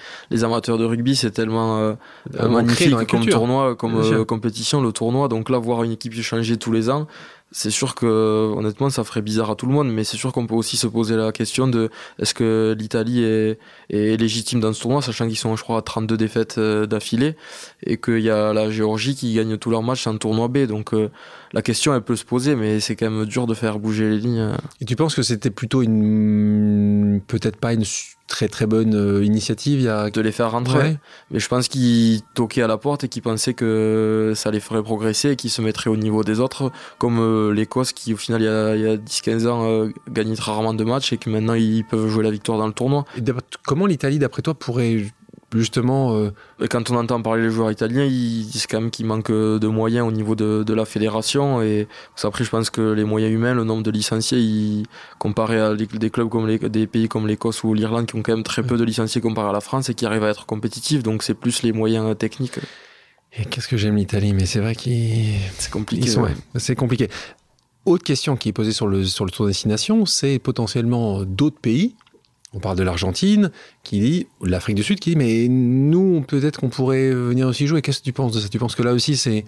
[0.44, 1.16] amateurs de rugby.
[1.16, 1.96] C'est tellement
[2.38, 5.28] magnifique comme tournoi, comme compétition, le tournoi.
[5.28, 7.06] Donc là, voir une équipe changer tous les ans,
[7.52, 10.46] c'est sûr que honnêtement ça ferait bizarre à tout le monde, mais c'est sûr qu'on
[10.46, 14.82] peut aussi se poser la question de est-ce que l'Italie est, est, légitime dans ce
[14.82, 17.36] tournoi, sachant qu'ils sont je crois à 32 défaites euh, d'affilée
[17.84, 20.92] et qu'il y a la Géorgie qui gagne tous leurs matchs en tournoi B, donc
[20.92, 21.10] euh,
[21.52, 24.18] la question elle peut se poser, mais c'est quand même dur de faire bouger les
[24.18, 24.50] lignes.
[24.80, 27.84] Et tu penses que c'était plutôt une peut-être pas une
[28.26, 30.10] très très bonne euh, initiative il y a...
[30.10, 30.96] de les faire rentrer.
[31.30, 34.82] Mais je pense qu'ils toquaient à la porte et qu'ils pensaient que ça les ferait
[34.82, 38.42] progresser et qu'ils se mettraient au niveau des autres, comme euh, l'Écosse qui au final
[38.42, 41.84] il y a, a 10-15 ans euh, gagnait rarement de matchs et que maintenant ils
[41.84, 43.04] peuvent jouer la victoire dans le tournoi.
[43.66, 45.04] comment l'Italie d'après toi pourrait
[45.54, 46.16] justement.
[46.16, 46.30] Euh,
[46.68, 50.06] quand on entend parler les joueurs italiens, ils disent quand même qu'il manque de moyens
[50.06, 51.62] au niveau de, la fédération.
[51.62, 51.88] Et
[52.22, 54.82] après, je pense que les moyens humains, le nombre de licenciés,
[55.18, 58.34] comparé à des clubs comme les, des pays comme l'Écosse ou l'Irlande, qui ont quand
[58.34, 61.02] même très peu de licenciés comparé à la France et qui arrivent à être compétitifs.
[61.02, 62.58] Donc c'est plus les moyens techniques.
[63.38, 65.34] Et qu'est-ce que j'aime l'Italie, mais c'est vrai qu'ils.
[65.58, 66.10] C'est compliqué.
[66.56, 67.08] C'est compliqué.
[67.84, 71.94] Autre question qui est posée sur le, sur le tour destination, c'est potentiellement d'autres pays
[72.56, 73.50] on parle de l'Argentine,
[73.84, 77.82] qui dit, l'Afrique du Sud, qui dit, mais nous, peut-être qu'on pourrait venir aussi jouer.
[77.82, 78.48] Qu'est-ce que tu penses de ça?
[78.48, 79.44] Tu penses que là aussi, c'est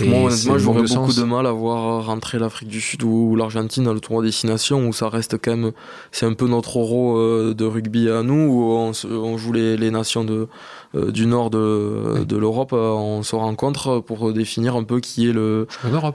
[0.00, 3.92] Moi, honnêtement, j'aurais beaucoup de mal à voir rentrer l'Afrique du Sud ou l'Argentine dans
[3.92, 5.72] le tournoi Destination où ça reste quand même,
[6.12, 9.76] c'est un peu notre euro euh, de rugby à nous où on, on joue les,
[9.76, 10.48] les, nations de,
[10.94, 15.28] euh, du nord de, de l'Europe, euh, on se rencontre pour définir un peu qui
[15.28, 15.66] est le,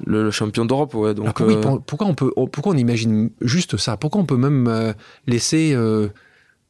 [0.06, 0.94] le, champion d'Europe.
[0.94, 1.42] Ouais, donc,
[1.86, 3.98] pourquoi, on peut, pourquoi on imagine juste ça?
[3.98, 4.94] Pourquoi on peut même
[5.28, 5.76] laisser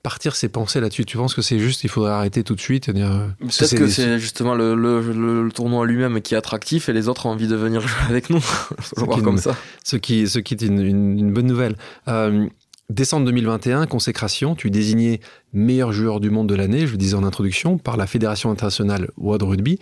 [0.05, 2.91] partir ses pensées là-dessus Tu penses que c'est juste, il faudrait arrêter tout de suite
[2.91, 7.07] dire, euh, Peut-être que c'est justement le, le, tournoi lui-même qui est attractif et les
[7.07, 8.43] autres ont envie de venir jouer avec nous.
[8.97, 9.57] voir comme ça.
[9.83, 11.75] Ce qui, ce qui est une, une, bonne nouvelle.
[12.07, 12.45] Euh,
[12.91, 15.21] décembre 2021, consécration, tu es désigné
[15.53, 19.09] meilleur joueur du monde de l'année, je le disais en introduction, par la Fédération internationale
[19.17, 19.79] World Rugby.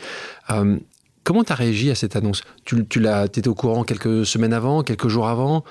[0.52, 0.78] Euh,
[1.26, 2.44] comment tu as réagi à cette annonce?
[2.64, 5.66] Tu, tu l'as, étais au courant quelques semaines avant, quelques jours avant?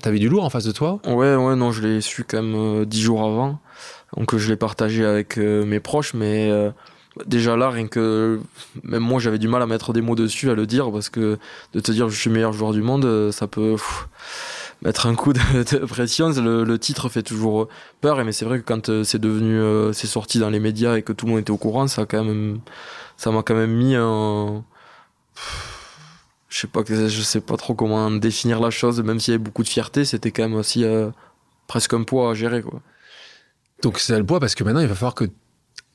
[0.00, 1.00] Tu avais du lourd en face de toi?
[1.08, 3.58] Ouais, ouais, non, je l'ai su quand même dix jours avant.
[4.14, 6.70] Donc je l'ai partagé avec euh, mes proches, mais euh,
[7.26, 8.40] déjà là, rien que
[8.84, 11.38] même moi j'avais du mal à mettre des mots dessus, à le dire, parce que
[11.72, 13.76] de te dire je suis meilleur joueur du monde, euh, ça peut
[14.82, 16.28] mettre un coup de, pression.
[16.30, 17.68] Le, titre fait toujours
[18.00, 21.12] peur, mais c'est vrai que quand c'est devenu, c'est sorti dans les médias et que
[21.12, 22.60] tout le monde était au courant, ça quand même,
[23.16, 24.62] ça m'a quand même mis un
[26.48, 29.44] je sais pas je sais pas trop comment définir la chose même s'il y avait
[29.44, 30.84] beaucoup de fierté c'était quand même aussi
[31.66, 32.80] presque un poids à gérer quoi
[33.82, 35.24] donc c'est le poids parce que maintenant il va falloir que.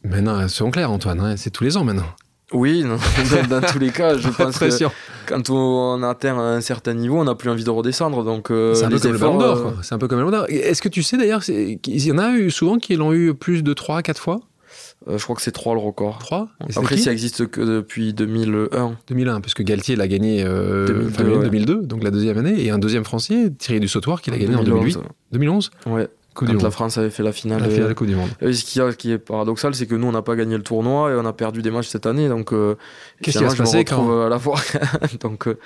[0.03, 2.07] Maintenant, soyons clairs, Antoine, hein, c'est tous les ans maintenant.
[2.53, 2.83] Oui,
[3.49, 4.85] dans, tous les cas, je pense que
[5.25, 8.23] quand on atteint un certain niveau, on n'a plus envie de redescendre.
[8.23, 10.51] Donc, euh, c'est un, peu comme le euh, C'est un peu comme le.
[10.53, 13.63] Est-ce que tu sais d'ailleurs, il y en a eu souvent qui l'ont eu plus
[13.63, 14.41] de 3 4 fois?
[15.07, 16.19] Euh, je crois que c'est 3 le record.
[16.19, 18.97] 3 Après, ça existe que depuis 2001.
[19.07, 20.85] 2001, parce que Galtier l'a gagné en
[21.43, 24.55] 2002, donc la deuxième année, et un deuxième français, Thierry du Sautoir, qui l'a gagné
[24.55, 24.97] en 2008.
[25.31, 27.61] 2011 Ouais quand la France avait fait la finale.
[27.61, 28.29] La finale Coupe du Monde.
[28.41, 31.15] ce qui, qui est paradoxal, c'est que nous, on n'a pas gagné le tournoi et
[31.15, 32.29] on a perdu des matchs cette année.
[32.29, 32.75] Donc, euh,
[33.21, 34.59] qu'est-ce qui va se passer quand à la fois
[35.19, 35.59] Donc, euh,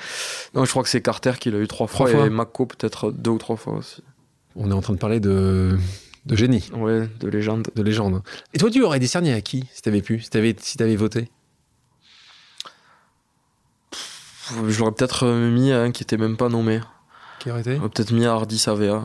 [0.54, 3.32] non, je crois que c'est Carter qui l'a eu trois fois, et Mako peut-être deux
[3.32, 4.04] ou trois fois aussi.
[4.56, 5.78] On est en train de parler de
[6.26, 6.70] de génie.
[6.74, 7.68] Ouais, de légende.
[7.76, 8.22] De légende.
[8.54, 11.30] Et toi, tu aurais décerné à qui si t'avais pu, si t'avais si avais voté?
[14.68, 16.80] Je l'aurais peut-être mis un qui était même pas nommé.
[17.40, 17.76] Qui aurait été?
[17.78, 19.04] Peut-être mis à Hardy Savea.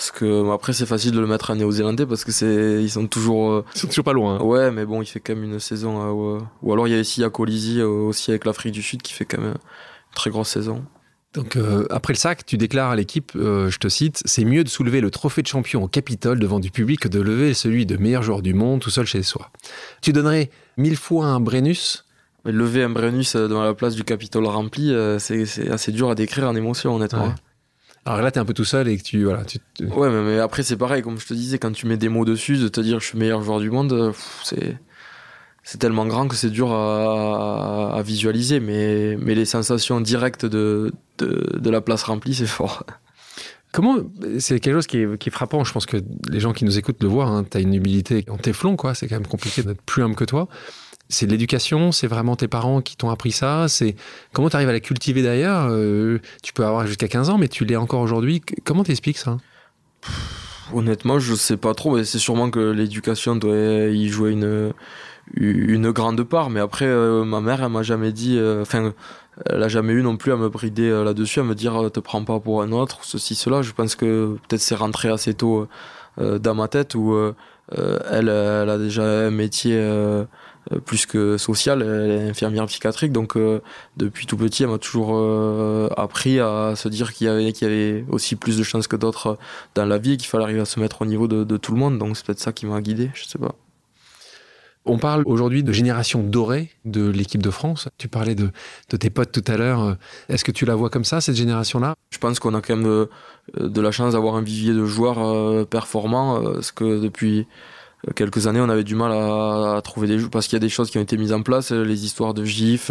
[0.00, 3.06] Parce que après c'est facile de le mettre à néo-zélandais parce que c'est ils sont
[3.06, 4.36] toujours euh, ils sont toujours pas loin.
[4.36, 4.42] Hein.
[4.42, 7.00] Ouais, mais bon, il fait quand même une saison euh, ou alors il y a
[7.00, 10.30] ici à Colisi euh, aussi avec l'Afrique du Sud qui fait quand même une très
[10.30, 10.86] grosse saison.
[11.34, 11.58] Donc
[11.90, 15.10] après le sac, tu déclares à l'équipe, je te cite, c'est mieux de soulever le
[15.10, 18.40] trophée de champion au Capitole devant du public que de lever celui de meilleur joueur
[18.40, 19.50] du monde tout seul chez soi.
[20.00, 22.06] Tu donnerais mille fois un Brennus?
[22.46, 26.56] Lever un Brennus devant la place du Capitole rempli, c'est assez dur à décrire en
[26.56, 27.34] émotion honnêtement.
[28.06, 29.24] Alors là, t'es un peu tout seul et que tu.
[29.24, 32.08] Voilà, tu, Ouais, mais, après, c'est pareil, comme je te disais, quand tu mets des
[32.08, 34.12] mots dessus, de te dire je suis le meilleur joueur du monde,
[34.44, 34.78] c'est.
[35.62, 40.90] C'est tellement grand que c'est dur à, à, visualiser, mais, mais les sensations directes de,
[41.18, 42.84] de, de la place remplie, c'est fort.
[43.70, 43.98] Comment
[44.38, 45.62] c'est quelque chose qui est, qui est, frappant.
[45.62, 45.98] Je pense que
[46.28, 47.26] les gens qui nous écoutent le voient.
[47.26, 48.94] Hein, T'as une humilité en téflon, quoi.
[48.94, 50.48] C'est quand même compliqué d'être plus humble que toi
[51.10, 53.96] c'est de l'éducation, c'est vraiment tes parents qui t'ont appris ça, c'est
[54.32, 57.48] comment tu arrives à la cultiver d'ailleurs euh, Tu peux avoir jusqu'à 15 ans, mais
[57.48, 58.40] tu l'es encore aujourd'hui.
[58.64, 59.38] Comment t'expliques ça?
[60.72, 64.72] Honnêtement, je sais pas trop, mais c'est sûrement que l'éducation doit y jouer une,
[65.34, 66.48] une grande part.
[66.48, 68.94] Mais après, euh, ma mère, elle m'a jamais dit, euh, enfin,
[69.46, 72.22] elle a jamais eu non plus à me brider là-dessus, à me dire te prends
[72.24, 73.62] pas pour un autre, ceci, cela.
[73.62, 75.66] Je pense que peut-être c'est rentré assez tôt
[76.18, 77.16] dans ma tête où
[77.76, 80.24] elle, elle a déjà un métier euh,
[80.84, 83.60] plus que sociale, elle est infirmière psychiatrique, donc euh,
[83.96, 87.68] depuis tout petit, elle m'a toujours euh, appris à se dire qu'il y avait, qu'il
[87.68, 89.38] y avait aussi plus de chances que d'autres
[89.74, 91.78] dans la vie, qu'il fallait arriver à se mettre au niveau de, de tout le
[91.78, 93.54] monde, donc c'est peut-être ça qui m'a guidé, je sais pas.
[94.86, 97.88] On parle aujourd'hui de génération dorée de l'équipe de France.
[97.98, 98.50] Tu parlais de,
[98.88, 99.98] de tes potes tout à l'heure.
[100.30, 101.94] Est-ce que tu la vois comme ça, cette génération-là?
[102.10, 103.10] Je pense qu'on a quand même de,
[103.60, 107.44] de la chance d'avoir un vivier de joueurs performants, parce que depuis euh,
[108.14, 110.68] quelques années, on avait du mal à, trouver des jeux parce qu'il y a des
[110.68, 112.90] choses qui ont été mises en place, euh, les histoires de GIF,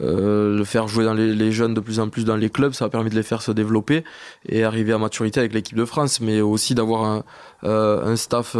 [0.00, 2.86] euh, le faire jouer dans les, jeunes de plus en plus dans les clubs, ça
[2.86, 4.04] a permis de les faire se développer
[4.48, 7.24] et arriver à maturité avec l'équipe de France, mais aussi d'avoir un,
[7.62, 8.56] un staff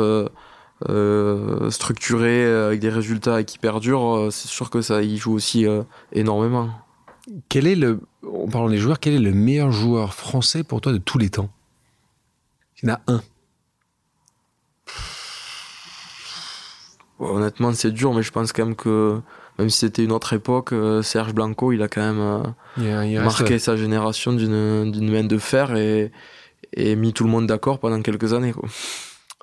[1.70, 4.28] structuré avec des résultats qui perdurent.
[4.30, 5.66] c'est sûr que ça y joue aussi
[6.12, 6.70] énormément.
[7.49, 10.92] Quel est le, en parlant des joueurs, quel est le meilleur joueur français pour toi
[10.92, 11.51] de tous les temps?
[12.82, 13.22] Il y en a un.
[17.19, 19.21] Honnêtement, c'est dur, mais je pense quand même que
[19.59, 22.45] même si c'était une autre époque, euh, Serge Blanco, il a quand même
[22.79, 26.12] euh, marqué sa génération d'une main de fer et,
[26.75, 28.53] et mis tout le monde d'accord pendant quelques années.
[28.53, 28.69] Quoi.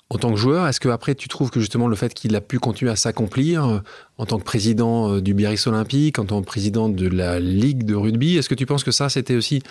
[0.09, 2.41] En tant que joueur, est-ce que après tu trouves que justement le fait qu'il a
[2.41, 3.79] pu continuer à s'accomplir euh,
[4.19, 7.95] en tant que président du Biarritz Olympique, en tant que président de la Ligue de
[7.95, 9.63] rugby, est-ce que tu penses que ça c'était aussi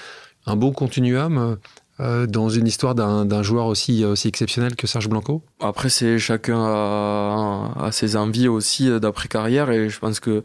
[0.46, 1.56] un beau continuum
[2.02, 5.42] euh, dans une histoire d'un joueur aussi, aussi exceptionnel que Serge Blanco?
[5.60, 10.42] Après, c'est chacun a, ses envies aussi d'après-carrière et je pense que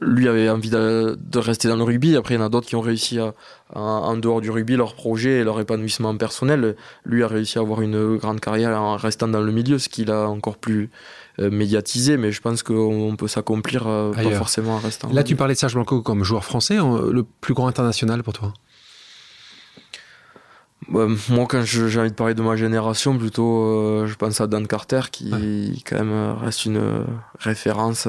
[0.00, 2.16] lui avait envie de, rester dans le rugby.
[2.16, 3.34] Après, il y en a d'autres qui ont réussi à,
[3.74, 6.74] en dehors du rugby, leur projet et leur épanouissement personnel.
[7.04, 10.10] Lui a réussi à avoir une grande carrière en restant dans le milieu, ce qu'il
[10.10, 10.90] a encore plus
[11.38, 15.08] euh, médiatisé, mais je pense qu'on peut s'accomplir euh, pas forcément en restant.
[15.12, 18.52] Là, tu parlais de Serge Blanco comme joueur français, le plus grand international pour toi?
[20.88, 24.46] Bah, moi, quand j'ai envie de parler de ma génération, plutôt, euh, je pense à
[24.46, 27.04] Dan Carter, qui quand même reste une
[27.38, 28.08] référence.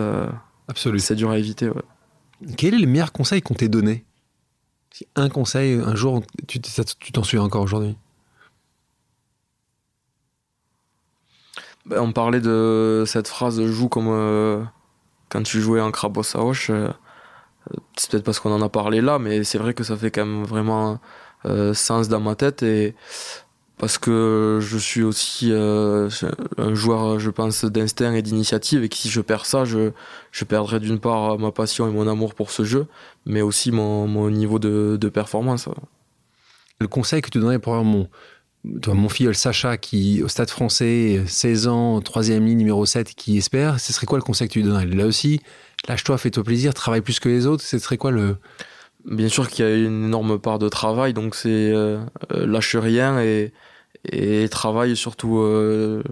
[0.67, 0.99] Absolue.
[0.99, 1.69] C'est dur à éviter.
[2.57, 4.05] Quel est le meilleur conseil qu'on t'ait donné?
[4.91, 7.95] Si un conseil, un jour, tu t'en souviens encore aujourd'hui?
[11.85, 14.63] Ben, On parlait de cette phrase joue comme euh,
[15.29, 16.69] quand tu jouais en Crabos à Hoche.
[16.69, 16.89] Euh,
[17.95, 20.25] c'est peut-être parce qu'on en a parlé là, mais c'est vrai que ça fait quand
[20.25, 20.95] même vraiment euh,
[21.73, 22.63] sens dans ma tête.
[22.63, 22.95] Et
[23.79, 26.09] parce que je suis aussi euh,
[26.57, 29.91] un joueur, je pense, d'instinct et d'initiative, et que si je perds ça, je,
[30.31, 32.87] je perdrai d'une part ma passion et mon amour pour ce jeu,
[33.25, 35.69] mais aussi mon, mon niveau de, de, performance.
[36.81, 38.09] Le conseil que tu donnerais pour mon,
[38.81, 43.37] toi, mon filleul Sacha, qui au stade français, 16 ans, troisième ligne, numéro 7, qui
[43.37, 44.87] espère, ce serait quoi le conseil que tu lui donnerais?
[44.87, 45.39] Là aussi,
[45.87, 48.35] lâche-toi, fais-toi plaisir, travaille plus que les autres, ce serait quoi le...
[49.05, 51.99] Bien sûr qu'il y a une énorme part de travail, donc c'est euh,
[52.33, 56.03] euh, lâche rien et travaille surtout euh,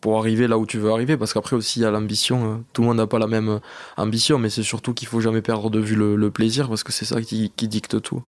[0.00, 2.82] pour arriver là où tu veux arriver parce qu'après aussi il y a l'ambition tout
[2.82, 3.60] le monde n'a pas la même
[3.96, 7.04] ambition mais c'est surtout qu'il faut jamais perdre de vue le, plaisir parce que c'est
[7.04, 8.22] ça qui, dicte tout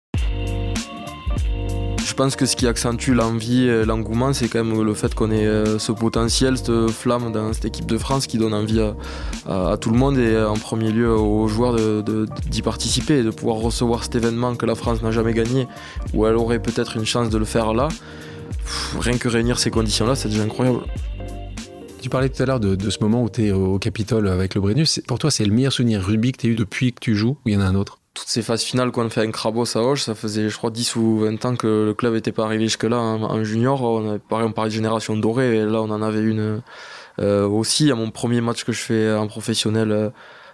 [2.14, 5.32] je pense que ce qui accentue l'envie et l'engouement, c'est quand même le fait qu'on
[5.32, 8.80] ait euh, ce potentiel, cette flamme dans cette équipe de France qui donne envie
[9.48, 13.56] à, tout le monde et en premier lieu aux joueurs d'y participer et de pouvoir
[13.56, 15.68] recevoir cet événement que la France n'a jamais gagné,
[16.14, 17.88] où elle aurait peut-être une chance de le faire là
[19.00, 20.82] rien que réunir ces conditions-là, c'est déjà incroyable.
[22.00, 24.62] Tu parlais tout à l'heure de, ce moment où tu es au Capitole avec le
[24.62, 25.02] Brennus.
[25.08, 27.38] Pour toi, c'est le meilleur souvenir rugby que tu as eu depuis que tu joues
[27.44, 28.03] ou il y en a un autre?
[28.14, 30.96] Toutes ces phases finales qu'on fait un Crabos à Hoche, ça faisait, je crois, 10
[30.98, 33.82] ou 20 ans que le club n'était pas arrivé jusque-là en, junior.
[33.82, 36.62] On avait, pareil, on parlait de génération dorée et là, on en avait une
[37.20, 37.92] euh, aussi.
[37.92, 40.10] À mon premier match que je fais en professionnel euh,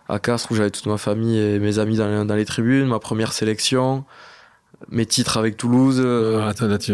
[0.07, 2.99] à Castres, où j'avais toute ma famille et mes amis dans, dans les tribunes, ma
[2.99, 4.05] première sélection
[4.88, 6.01] mes titres avec Toulouse.
[6.03, 6.93] Euh, ah, attends, là, tu...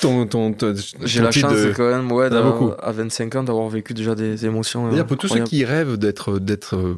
[0.00, 0.54] ton, ton,
[1.02, 4.90] J'ai la chance quand même, ouais, à 25 ans, d'avoir vécu déjà des émotions.
[4.90, 6.96] D'ailleurs, pour tous ceux qui rêvent d'être d'être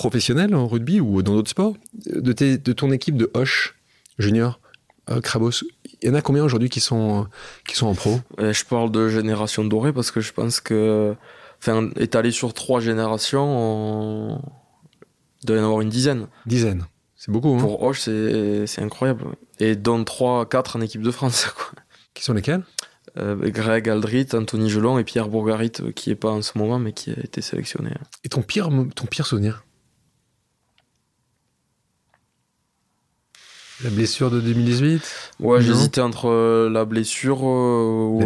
[0.00, 1.74] euh, professionnels en rugby ou dans d'autres sports,
[2.06, 3.76] de, de ton équipe de Hoche
[4.18, 4.60] junior,
[5.10, 5.62] euh, Krabos,
[6.02, 7.26] il y en a combien aujourd'hui qui sont
[7.66, 8.20] qui sont en pro?
[8.38, 11.14] Je parle de génération dorée parce que je pense que,
[11.60, 14.42] enfin, étalé sur trois générations, on...
[15.42, 16.26] il doit y en avoir une dizaine.
[16.46, 16.86] Dizaine.
[17.16, 17.54] C'est beaucoup.
[17.54, 17.58] Hein.
[17.60, 19.24] Pour Hoche, c'est incroyable.
[19.58, 21.52] Et dont 3, 4 en équipe de France.
[21.54, 21.72] Quoi.
[22.14, 22.62] Qui sont lesquels?
[23.18, 26.78] Euh, Greg Aldrit, Anthony Gelon et Pierre Bourgarit, euh, qui n'est pas en ce moment,
[26.78, 27.90] mais qui a été sélectionné.
[28.24, 29.64] Et ton pire, ton pire souvenir?
[33.84, 38.20] La blessure de 2018 Ouais, j'hésitais entre euh, la blessure ou,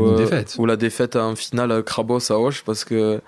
[0.59, 3.20] ou, la défaite en finale à Krabos à Hoche parce que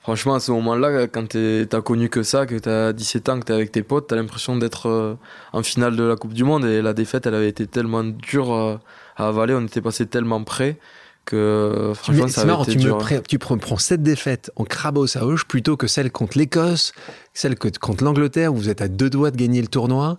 [0.00, 1.36] franchement, à ce moment-là, quand
[1.68, 4.56] t'as connu que ça, que t'as 17 ans, que t'es avec tes potes, t'as l'impression
[4.56, 5.14] d'être euh,
[5.52, 6.64] en finale de la Coupe du Monde.
[6.64, 8.76] Et la défaite, elle avait été tellement dure euh,
[9.16, 10.78] à avaler, on était passé tellement près
[11.24, 12.98] que franchement, ça avait été tu dur.
[12.98, 16.92] Me tu prends cette défaite en crabos à gauche plutôt que celle contre l'Écosse,
[17.32, 20.18] celle contre l'Angleterre où vous êtes à deux doigts de gagner le tournoi.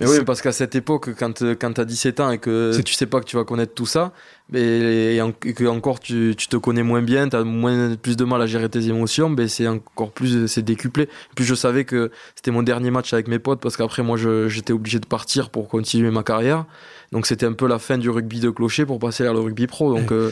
[0.00, 2.94] Mais oui, parce qu'à cette époque, quand, quand tu as 17 ans et que tu
[2.94, 4.12] sais pas que tu vas connaître tout ça,
[4.54, 8.40] et, que encore tu, tu, te connais moins bien, tu as moins, plus de mal
[8.40, 11.08] à gérer tes émotions, ben c'est encore plus, c'est décuplé.
[11.34, 14.16] Puis je savais que c'était mon dernier match avec mes potes parce qu'après moi
[14.48, 16.64] j'étais obligé de partir pour continuer ma carrière.
[17.12, 19.66] Donc c'était un peu la fin du rugby de clocher pour passer vers le rugby
[19.66, 19.94] pro.
[19.94, 20.10] Donc.
[20.12, 20.30] Euh,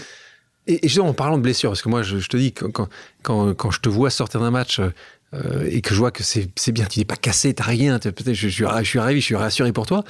[0.66, 2.88] et, et, en parlant de blessures, parce que moi je, je te dis, quand,
[3.22, 4.80] quand, quand, je te vois sortir d'un match,
[5.35, 7.99] euh, et que je vois que c'est bien, tu n'es pas cassé, tu n'as rien,
[8.03, 10.05] je, je, suis arrivé, je suis rassuré pour toi.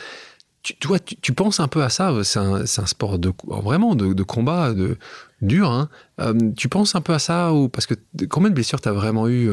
[0.62, 4.14] Tu, toi, tu, penses un peu à ça, c'est un, un, sport de, vraiment de,
[4.14, 4.96] de combat, de,
[5.42, 5.70] dur.
[5.70, 5.90] Hein.
[6.20, 7.94] Euh, tu penses un peu à ça ou Parce que
[8.30, 9.50] combien de blessures tu as vraiment eu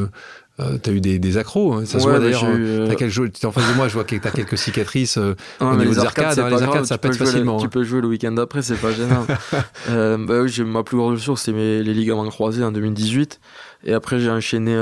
[0.60, 1.84] euh, tu as eu des, des accros, hein.
[1.84, 2.40] ça se voit d'ailleurs.
[2.40, 5.16] Tu es en face de moi, je vois que tu as quelques cicatrices
[5.60, 6.38] au niveau des arcades.
[6.38, 7.58] Hein, les arcades, ça pète facilement.
[7.58, 9.26] tu peux jouer le week-end d'après, c'est pas gênant.
[9.88, 13.38] bah oui, ma plus grosse blessure, c'est les ligaments croisés en 2018.
[13.84, 14.72] Et après, j'ai enchaîné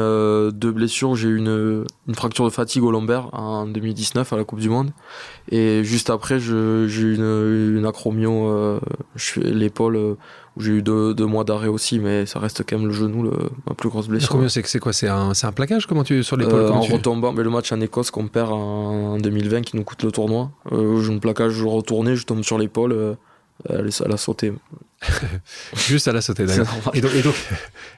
[0.53, 1.15] deux blessures.
[1.15, 4.69] J'ai eu une, une, fracture de fatigue au lombaire en 2019 à la Coupe du
[4.69, 4.91] Monde.
[5.51, 8.79] Et juste après, j'ai eu une, une acromio,
[9.37, 10.17] l'épaule
[10.57, 13.33] où j'ai eu deux, mois d'arrêt aussi, mais ça reste quand même le genou, le,
[13.67, 14.51] ma plus grosse blessure.
[14.51, 14.93] C'est c'est quoi?
[14.93, 15.87] C'est un, un, plaquage?
[15.87, 19.19] Comment tu sur l'épaule euh, En retombant, mais le match en Écosse qu'on perd en,
[19.19, 20.51] 2020 qui nous coûte le tournoi.
[20.73, 23.15] Euh, j'ai un plaquage, je retournais, je tombe sur l'épaule, euh,
[23.69, 24.53] elle, elle, a sauté.
[25.77, 26.93] Juste à la sauter, d'accord.
[26.95, 27.35] Et donc, et, donc,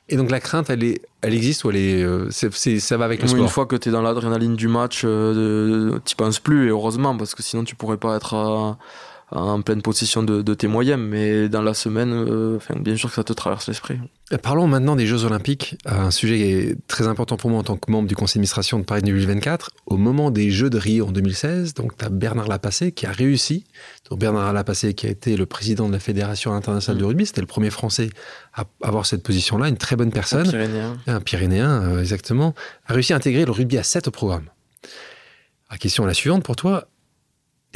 [0.08, 3.22] et donc, la crainte, elle, est, elle existe ou elle est, euh, ça va avec
[3.22, 6.70] le sport Une fois que tu es dans l'adrénaline du match, tu penses plus, et
[6.70, 8.78] heureusement, parce que sinon tu pourrais pas être à
[9.34, 13.24] en pleine possession de, tes moyens, mais dans la semaine, euh, bien sûr que ça
[13.24, 13.98] te traverse l'esprit.
[14.32, 17.76] Euh, parlons maintenant des Jeux Olympiques, euh, un sujet très important pour moi en tant
[17.76, 19.70] que membre du conseil d'administration de Paris 2024.
[19.86, 23.12] Au moment des Jeux de Rio en 2016, donc tu as Bernard Lapassé qui a
[23.12, 23.64] réussi.
[24.10, 27.40] Donc Bernard Lapassé qui a été le président de la Fédération internationale de rugby, c'était
[27.40, 28.10] le premier Français
[28.54, 30.46] à avoir cette position-là, une très bonne personne.
[30.46, 30.96] Un Pyrénéen.
[31.06, 32.54] Un Pyrénéen, exactement.
[32.86, 34.44] A réussi à intégrer le rugby à 7 au programme.
[35.70, 36.86] La question est la suivante pour toi.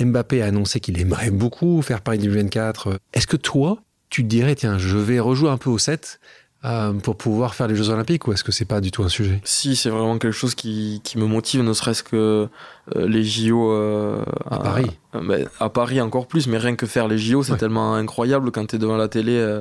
[0.01, 3.01] Mbappé a annoncé qu'il aimerait beaucoup faire Paris 2024.
[3.12, 3.78] Est-ce que toi,
[4.11, 6.20] tu te dirais, tiens, je vais rejouer un peu au 7
[6.64, 9.09] euh, pour pouvoir faire les Jeux Olympiques ou est-ce que c'est pas du tout un
[9.09, 9.40] sujet?
[9.44, 12.49] Si, c'est vraiment quelque chose qui, qui me motive, ne serait-ce que
[12.97, 14.90] euh, les JO euh, à, Paris.
[15.12, 18.66] Ben, à Paris encore plus, mais rien que faire les JO, c'est tellement incroyable quand
[18.66, 19.61] tu es devant la télé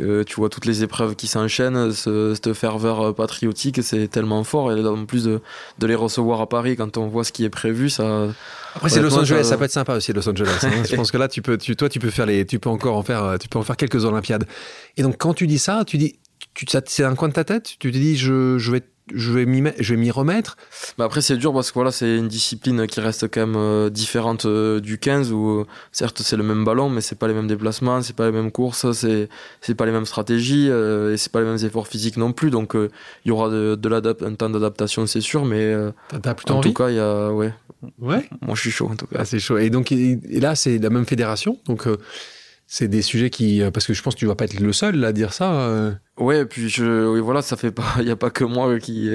[0.00, 4.72] que tu vois toutes les épreuves qui s'enchaînent, ce, cette ferveur patriotique, c'est tellement fort.
[4.72, 5.40] Et en plus de,
[5.78, 8.28] de, les recevoir à Paris, quand on voit ce qui est prévu, ça.
[8.74, 9.56] Après, c'est Los Angeles, ça...
[9.56, 10.58] peut être sympa aussi, Los Angeles.
[10.62, 10.84] Hein.
[10.88, 12.96] Je pense que là, tu peux, tu, toi, tu peux faire les, tu peux encore
[12.96, 14.46] en faire, tu peux en faire quelques Olympiades.
[14.96, 16.18] Et donc, quand tu dis ça, tu dis,
[16.54, 18.82] tu, c'est un coin de ta tête, tu te dis, je, je vais
[19.14, 20.56] je vais m'y je vais m'y remettre.
[20.96, 23.90] Bah après c'est dur parce que voilà c'est une discipline qui reste quand même euh,
[23.90, 27.34] différente euh, du 15 où euh, certes c'est le même ballon mais c'est pas les
[27.34, 29.28] mêmes déplacements, c'est pas les mêmes courses, c'est
[29.60, 32.74] c'est pas les mêmes stratégies et c'est pas les mêmes efforts physiques non plus donc
[32.74, 36.96] il y aura de, de un temps d'adaptation c'est sûr mais en tout cas il
[36.96, 37.52] y a ouais.
[38.00, 38.28] Ouais.
[38.42, 39.18] Moi je suis chaud en tout cas.
[39.20, 41.86] Ah, c'est chaud et donc et là c'est la même fédération donc
[42.68, 45.04] c'est des sujets qui parce que je pense que tu vas pas être le seul
[45.04, 48.16] à dire ça Ouais, et puis je, oui, voilà, ça fait pas, il y a
[48.16, 49.08] pas que moi qui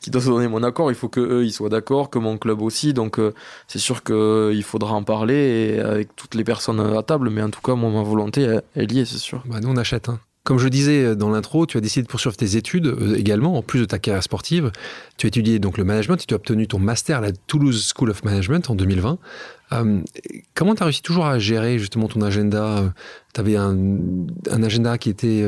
[0.00, 0.90] qui doit se donner mon accord.
[0.90, 2.94] Il faut que eux ils soient d'accord, que mon club aussi.
[2.94, 3.34] Donc euh,
[3.66, 7.30] c'est sûr que il faudra en parler avec toutes les personnes à table.
[7.30, 9.42] Mais en tout cas, moi ma volonté elle, y est, c'est sûr.
[9.46, 10.08] Bah nous on achète.
[10.08, 10.20] Hein.
[10.46, 13.58] Comme je disais euh, dans l'intro, tu as décidé de poursuivre tes études euh, également,
[13.58, 14.70] en plus de ta carrière sportive.
[15.16, 17.92] Tu as étudié donc le management et tu as obtenu ton master à la Toulouse
[17.92, 19.18] School of Management en 2020.
[20.54, 22.94] comment tu as réussi toujours à gérer justement ton agenda?
[23.34, 23.76] Tu avais un,
[24.62, 25.44] agenda qui était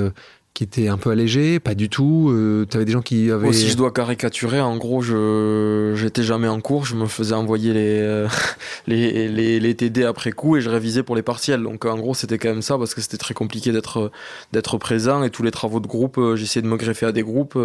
[0.54, 2.30] qui était un peu allégé, pas du tout.
[2.30, 3.52] Euh, tu avais des gens qui avaient.
[3.52, 7.72] si je dois caricaturer, en gros, je j'étais jamais en cours, je me faisais envoyer
[7.72, 8.28] les, euh,
[8.88, 9.28] les,
[9.60, 11.62] les, TD après coup et je révisais pour les partiels.
[11.62, 14.10] Donc en gros, c'était quand même ça parce que c'était très compliqué d'être
[14.52, 17.22] d'être présent et tous les travaux de groupe, euh, j'essayais de me greffer à des
[17.22, 17.56] groupes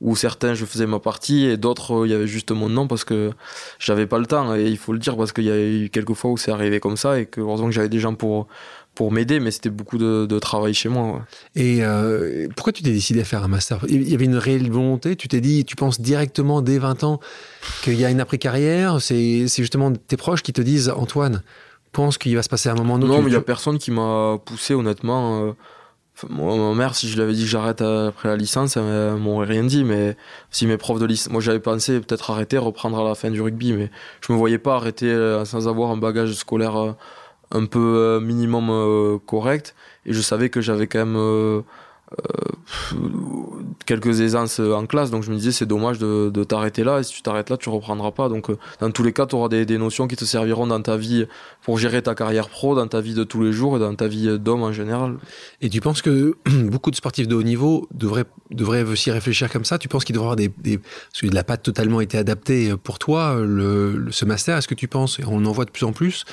[0.00, 3.04] où certains je faisais ma partie et d'autres il y avait juste mon nom parce
[3.04, 3.30] que
[3.78, 6.14] j'avais pas le temps et il faut le dire parce qu'il y a eu quelques
[6.14, 8.48] fois où c'est arrivé comme ça et que heureusement que j'avais des gens pour
[8.94, 11.24] pour m'aider, mais c'était beaucoup de, travail chez moi.
[11.54, 13.84] Et euh, pourquoi tu t'es décidé à faire un master?
[13.88, 15.16] Il y avait une réelle volonté?
[15.16, 17.20] Tu t'es dit, tu penses directement dès 20 ans
[17.82, 19.00] qu'il y a une après-carrière?
[19.00, 21.42] C'est justement tes proches qui te disent, Antoine,
[21.92, 23.90] pense qu'il va se passer un moment ou Non, mais il n'y a personne qui
[23.90, 25.44] m'a poussé, honnêtement.
[25.44, 25.52] Euh,
[26.28, 29.46] moi, ma mère, si je lui avais dit que j'arrête après la licence, elle m'aurait
[29.46, 29.84] rien dit.
[29.84, 30.16] Mais
[30.50, 33.40] si mes profs de licence, moi j'avais pensé peut-être arrêter, reprendre à la fin du
[33.40, 36.96] rugby, mais je me voyais pas arrêter euh, sans avoir un bagage scolaire
[37.52, 39.74] un peu euh, minimum euh, correct.
[40.06, 41.62] Et je savais que j'avais quand même euh,
[43.86, 45.10] quelques aisances en classe.
[45.10, 47.00] Donc je me disais c'est dommage de, de t'arrêter là.
[47.00, 48.28] Et si tu t'arrêtes là tu reprendras pas.
[48.28, 50.96] Donc dans tous les cas tu auras des, des, notions qui te serviront dans ta
[50.96, 51.26] vie
[51.62, 54.08] pour gérer ta carrière pro dans ta vie de tous les jours et dans ta
[54.08, 55.18] vie d'homme en général.
[55.60, 59.64] Et tu penses que beaucoup de sportifs de haut niveau devraient, devraient aussi réfléchir comme
[59.64, 59.78] ça?
[59.78, 62.74] Tu penses qu'il devrait y avoir des, des parce qu'il n'a pas totalement été adapté
[62.76, 64.56] pour toi le, ce master?
[64.56, 65.18] Est-ce que tu penses?
[65.18, 66.24] Et on en voit de plus en plus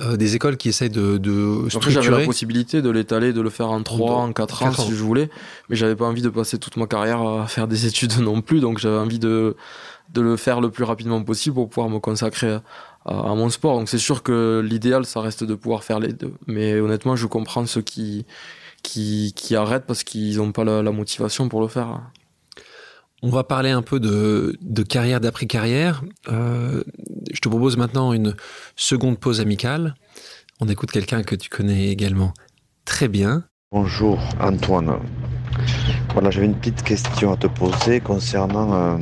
[0.00, 3.50] euh, des écoles qui essayent de, de Après, j'avais la possibilité de l'étaler, de le
[3.50, 5.28] faire en 3, en 4 ans, si je voulais,
[5.68, 8.60] mais j'avais pas envie de passer toute ma carrière à faire des études non plus,
[8.60, 9.56] donc j'avais envie de,
[10.14, 12.58] de le faire le plus rapidement possible pour pouvoir me consacrer
[13.06, 13.76] à, mon sport.
[13.76, 16.34] Donc c'est sûr que l'idéal, ça reste de pouvoir faire les deux.
[16.46, 18.24] Mais honnêtement, je comprends ceux qui,
[18.82, 22.00] qui, qui arrêtent parce qu'ils n'ont pas la, la motivation pour le faire.
[23.20, 26.02] On va parler un peu de, carrière d'après-carrière.
[26.28, 26.84] Euh,
[27.32, 28.36] je te propose maintenant une
[28.76, 29.96] seconde pause amicale.
[30.60, 32.32] On écoute quelqu'un que tu connais également
[32.84, 33.42] très bien.
[33.72, 35.00] Bonjour Antoine.
[36.12, 38.96] Voilà, j'avais une petite question à te poser concernant euh,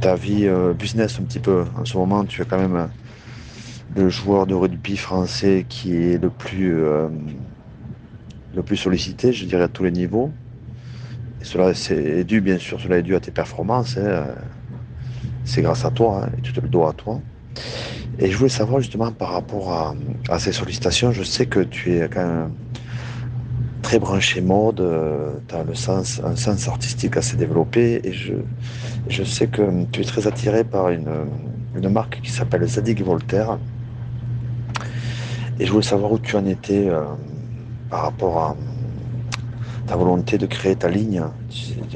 [0.00, 1.64] ta vie euh, business un petit peu.
[1.76, 2.88] En ce moment, tu es quand même
[3.96, 6.72] le joueur de rugby français qui est le plus,
[8.54, 10.30] le plus sollicité, je dirais, à tous les niveaux.
[11.42, 13.98] Et cela c'est dû, bien sûr, cela est dû à tes performances.
[13.98, 14.26] Hein.
[15.44, 17.20] C'est grâce à toi, hein, et tu te le dois à toi.
[18.20, 19.96] Et je voulais savoir justement par rapport
[20.30, 22.52] à, ces sollicitations, je sais que tu es quand même
[23.82, 29.24] très branché mode, euh, tu as le sens, un sens artistique assez développé et je,
[29.24, 31.10] sais que tu es très attiré par une,
[31.74, 33.58] une marque qui s'appelle Zadig Voltaire.
[35.58, 37.02] Et je voulais savoir où tu en étais euh,
[37.90, 38.56] par rapport à
[39.96, 41.22] volonté de créer ta ligne,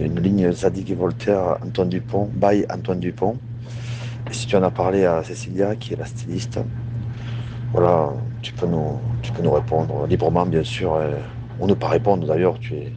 [0.01, 3.39] une ligne Zadig Voltaire Antoine Dupont, by Antoine Dupont.
[4.31, 6.59] Et si tu en as parlé à Cécilia, qui est la styliste,
[7.73, 10.99] voilà, tu peux nous, tu peux nous répondre librement, bien sûr.
[11.61, 12.93] ou ne pas répondre d'ailleurs, tu es,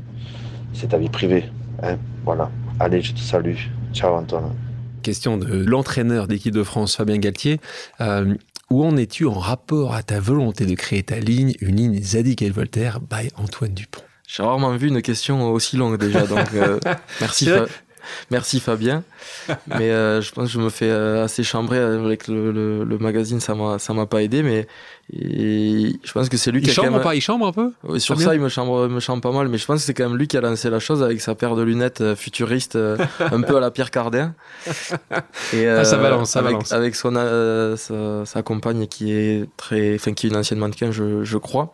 [0.73, 1.45] c'est ta vie privée.
[1.83, 2.49] Hein, voilà.
[2.79, 3.55] Allez, je te salue.
[3.93, 4.53] Ciao Antoine.
[5.01, 7.59] Question de l'entraîneur d'équipe de France, Fabien Galtier.
[8.01, 8.35] Euh,
[8.69, 12.43] où en es-tu en rapport à ta volonté de créer ta ligne, une ligne Zadig
[12.43, 14.01] et Voltaire by Antoine Dupont?
[14.29, 16.79] J'ai rarement vu une question aussi longue déjà, donc euh,
[17.19, 17.49] merci.
[18.29, 19.03] Merci Fabien.
[19.67, 23.55] mais euh, je pense que je me fais euh, assez chambrer avec le, magazine, ça
[23.55, 24.67] m'a ça m'a pas aidé, mais
[25.11, 27.03] je pense que c'est lui qui a chambre quand même...
[27.03, 27.71] pas, il chambre un peu?
[27.99, 30.07] sur ça, il me chambre me chambre pas mal, mais je pense que c'est quand
[30.07, 32.77] même lui qui a lancé la chose avec sa paire de lunettes euh, futuristes,
[33.19, 34.35] un peu à la Pierre Cardin.
[35.53, 36.71] Et ah, ça balance, ça avec, balance.
[36.71, 37.15] Avec son
[37.77, 41.73] sa, sa, compagne qui est très, enfin qui est une ancienne mannequin, je, je crois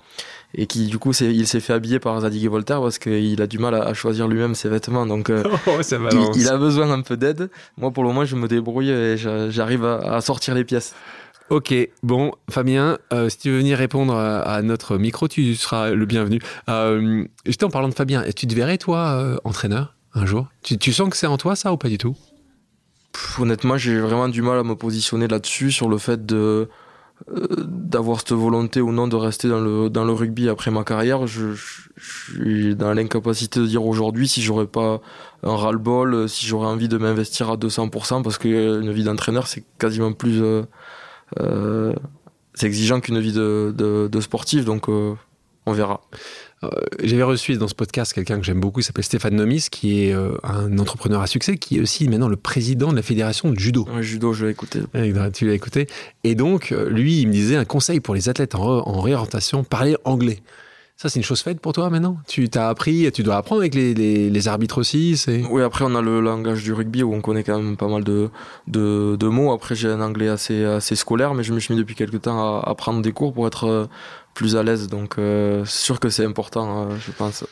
[0.57, 3.47] et qui du coup il s'est fait habiller par Zadig et Voltaire parce qu'il a
[3.47, 5.05] du mal à, choisir lui-même ses vêtements.
[5.05, 5.81] Donc euh, oh,
[6.35, 7.49] il, a besoin un peu d'aide.
[7.77, 10.95] Moi pour le moment je me débrouille et j'arrive à, sortir les pièces.
[11.51, 16.05] Ok, bon, Fabien, euh, si tu veux venir répondre à, notre micro, tu seras le
[16.07, 16.39] bienvenu.
[16.69, 20.47] Euh, J'étais en parlant de Fabien, tu te verrais, toi, euh, entraîneur, un jour?
[20.63, 22.15] Tu, tu, sens que c'est en toi, ça, ou pas du tout?
[23.37, 26.67] Honnêtement, j'ai vraiment du mal à me positionner là-dessus, sur le fait de,
[27.32, 31.28] d'avoir cette volonté ou non de rester dans le, dans le rugby après ma carrière,
[31.28, 31.53] je,
[31.97, 35.01] suis dans l'incapacité de dire aujourd'hui si j'aurais pas
[35.43, 39.63] un ras-le-bol, euh, si j'aurais envie de m'investir à 200%, parce qu'une vie d'entraîneur, c'est
[39.80, 40.41] quasiment plus...
[41.39, 41.93] Euh,
[42.53, 45.18] c'est exigeant qu'une vie de, de, de, sportif, donc on
[45.68, 46.01] verra.
[46.74, 50.03] Euh, j'avais reçu dans ce podcast quelqu'un que j'aime beaucoup, il s'appelle Stéphane Nomis, qui
[50.03, 53.51] est euh, un entrepreneur à succès, qui est aussi maintenant le président de la fédération
[53.51, 53.88] de judo.
[54.01, 54.82] judo, je l'ai écouté.
[55.34, 55.88] tu l'as écouté.
[56.24, 59.95] Et donc, euh, lui, il me disait un conseil pour les athlètes en, réorientation, parler
[60.03, 60.39] anglais.
[60.97, 62.18] Ça, c'est une chose faite pour toi maintenant?
[62.26, 66.01] Tu t'as appris, tu dois apprendre avec les, les, arbitres aussi Oui, après, on a
[66.01, 68.30] le langage du rugby où on connaît quand même pas mal de,
[68.68, 69.51] de, de mots.
[69.51, 72.61] Après, j'ai un anglais assez, assez scolaire, mais je me suis mis depuis quelques temps
[72.61, 73.89] à, à prendre des cours pour être
[74.36, 74.88] plus à l'aise.
[74.88, 77.43] Donc, euh, c'est sûr que c'est important, hein, je pense.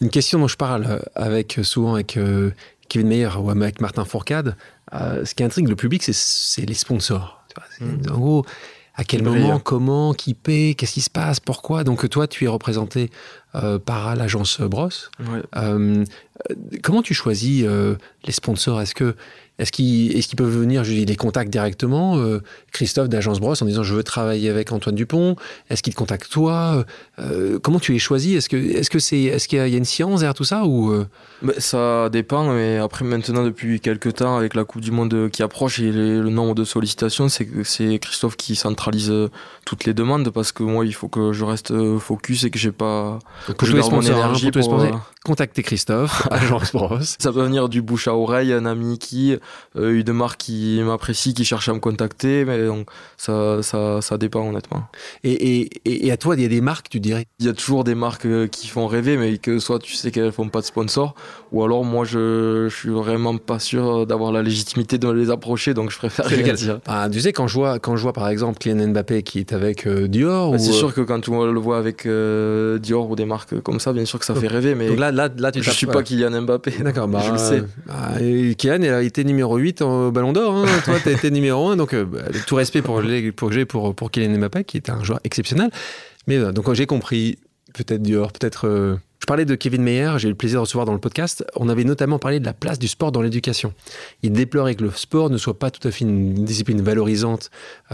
[0.00, 2.52] Une question dont je parle euh, avec souvent avec euh,
[2.88, 4.56] Kevin Meyer ou avec Martin Fourcade,
[4.92, 7.44] ce qui intrigue le public, c'est les sponsors.
[7.80, 8.10] Mm.
[8.10, 8.46] En gros,
[8.94, 11.82] à quel moment, comment, qui paie, qu'est-ce qui se passe, pourquoi.
[11.84, 13.10] Donc toi, tu es représenté
[13.86, 14.90] par l'agence Bros.
[16.82, 18.82] comment tu choisis les sponsors?
[18.82, 19.16] Est-ce que
[19.62, 22.40] est-ce qu'ils peuvent venir, je dis, les contacts directement euh,
[22.72, 25.36] Christophe d'Agence Bros en disant je veux travailler avec Antoine Dupont
[25.70, 26.84] Est-ce qu'il te contacte toi
[27.18, 29.84] euh, Comment tu les choisis Est-ce que est-ce que c'est est-ce qu'il y, a une
[29.84, 31.06] science derrière tout ça ou euh?
[31.58, 32.52] Ça dépend.
[32.52, 36.30] Mais après maintenant depuis quelques temps avec la Coupe du Monde qui approche et le
[36.30, 39.12] nombre de sollicitations, c'est c'est Christophe qui centralise
[39.64, 42.72] toutes les demandes parce que moi il faut que je reste focus et que j'ai
[42.72, 43.18] pas
[43.56, 44.82] que je mon hein, énergie pour,
[45.24, 46.98] contacter Christophe, Agence Bros.
[47.00, 49.36] Ça peut venir du bouche à oreille, un ami qui,
[49.76, 54.18] euh, une marque qui m'apprécie, qui cherche à me contacter, mais donc ça, ça, ça
[54.18, 54.84] dépend honnêtement.
[55.22, 57.26] Et, et, et à toi, il y a des marques, tu dirais?
[57.38, 60.10] Il y a toujours des marques euh, qui font rêver, mais que soit tu sais
[60.10, 61.14] qu'elles font pas de sponsor,
[61.52, 65.72] ou alors moi je, je suis vraiment pas sûr d'avoir la légitimité de les approcher,
[65.72, 66.80] donc je préfère rien dire.
[66.86, 69.52] Ah, tu sais, quand je vois, quand je vois par exemple Kylian Mbappé qui est
[69.52, 72.08] avec euh, Dior, bah, c'est sûr que quand on le voit avec
[72.82, 75.52] Dior ou des marques comme ça, bien sûr que ça fait rêver, mais là, là,
[75.52, 76.72] tu Je suis pas Kylian Mbappé.
[76.80, 77.62] D'accord, bah, je le sais.
[77.86, 78.18] Bah,
[78.56, 80.54] Kylian, a été numéro 8 au Ballon d'Or.
[80.54, 80.66] Hein.
[80.84, 81.76] Toi, tu as été numéro 1.
[81.76, 83.02] Donc, euh, bah, tout respect pour,
[83.36, 85.70] pour que j'ai pour, pour Kylian Mbappé, qui est un joueur exceptionnel.
[86.26, 87.38] Mais euh, donc, j'ai compris,
[87.74, 88.66] peut-être Dior, peut-être.
[88.66, 91.44] Euh, je parlais de Kevin Meyer, j'ai eu le plaisir de recevoir dans le podcast.
[91.54, 93.72] On avait notamment parlé de la place du sport dans l'éducation.
[94.24, 97.50] Il déplorait que le sport ne soit pas tout à fait une discipline valorisante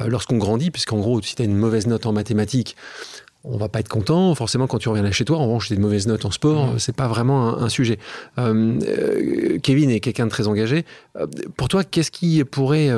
[0.06, 2.76] lorsqu'on grandit, puisqu'en gros, si tu as une mauvaise note en mathématiques,
[3.50, 5.38] on va pas être content forcément quand tu reviens chez toi.
[5.38, 6.78] En revanche, des mauvaises notes en sport, mmh.
[6.78, 7.98] c'est pas vraiment un, sujet.
[8.38, 10.84] Euh, euh, Kevin est quelqu'un de très engagé.
[11.16, 11.26] Euh,
[11.56, 12.90] pour toi, qu'est-ce qui pourrait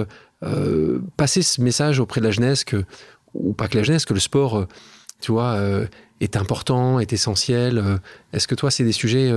[1.16, 2.84] passer ce message auprès de la jeunesse que,
[3.34, 4.66] ou pas que la jeunesse, que le sport,
[5.20, 5.58] tu vois,
[6.20, 8.00] est important, est essentiel
[8.32, 9.32] Est-ce que toi, c'est des sujets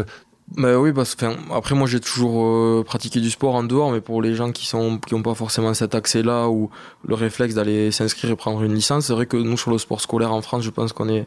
[0.49, 4.01] bah oui, parce que après moi j'ai toujours euh, pratiqué du sport en dehors, mais
[4.01, 6.69] pour les gens qui sont qui ont pas forcément cet accès-là ou
[7.07, 10.01] le réflexe d'aller s'inscrire et prendre une licence, c'est vrai que nous sur le sport
[10.01, 11.25] scolaire en France, je pense qu'on est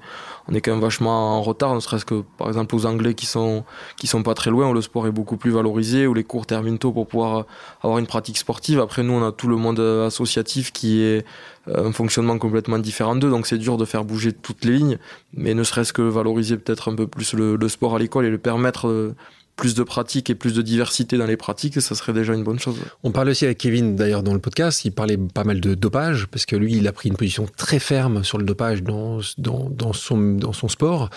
[0.48, 3.26] on est quand même vachement en retard, ne serait-ce que par exemple aux Anglais qui
[3.26, 3.64] sont
[3.96, 6.46] qui sont pas très loin, où le sport est beaucoup plus valorisé, où les cours
[6.46, 7.46] terminent tôt pour pouvoir
[7.82, 8.80] avoir une pratique sportive.
[8.80, 11.24] Après nous, on a tout le monde associatif qui est
[11.68, 14.98] euh, un fonctionnement complètement différent d'eux, donc c'est dur de faire bouger toutes les lignes,
[15.34, 18.38] mais ne serait-ce que valoriser peut-être un peu plus le, sport à l'école et le
[18.38, 19.14] permettre euh,
[19.56, 22.58] plus de pratiques et plus de diversité dans les pratiques, ça serait déjà une bonne
[22.58, 22.76] chose.
[23.02, 26.26] On parle aussi avec Kevin d'ailleurs dans le podcast, il parlait pas mal de dopage,
[26.26, 29.70] parce que lui, il a pris une position très ferme sur le dopage dans, dans,
[29.70, 31.08] dans son, dans son sport.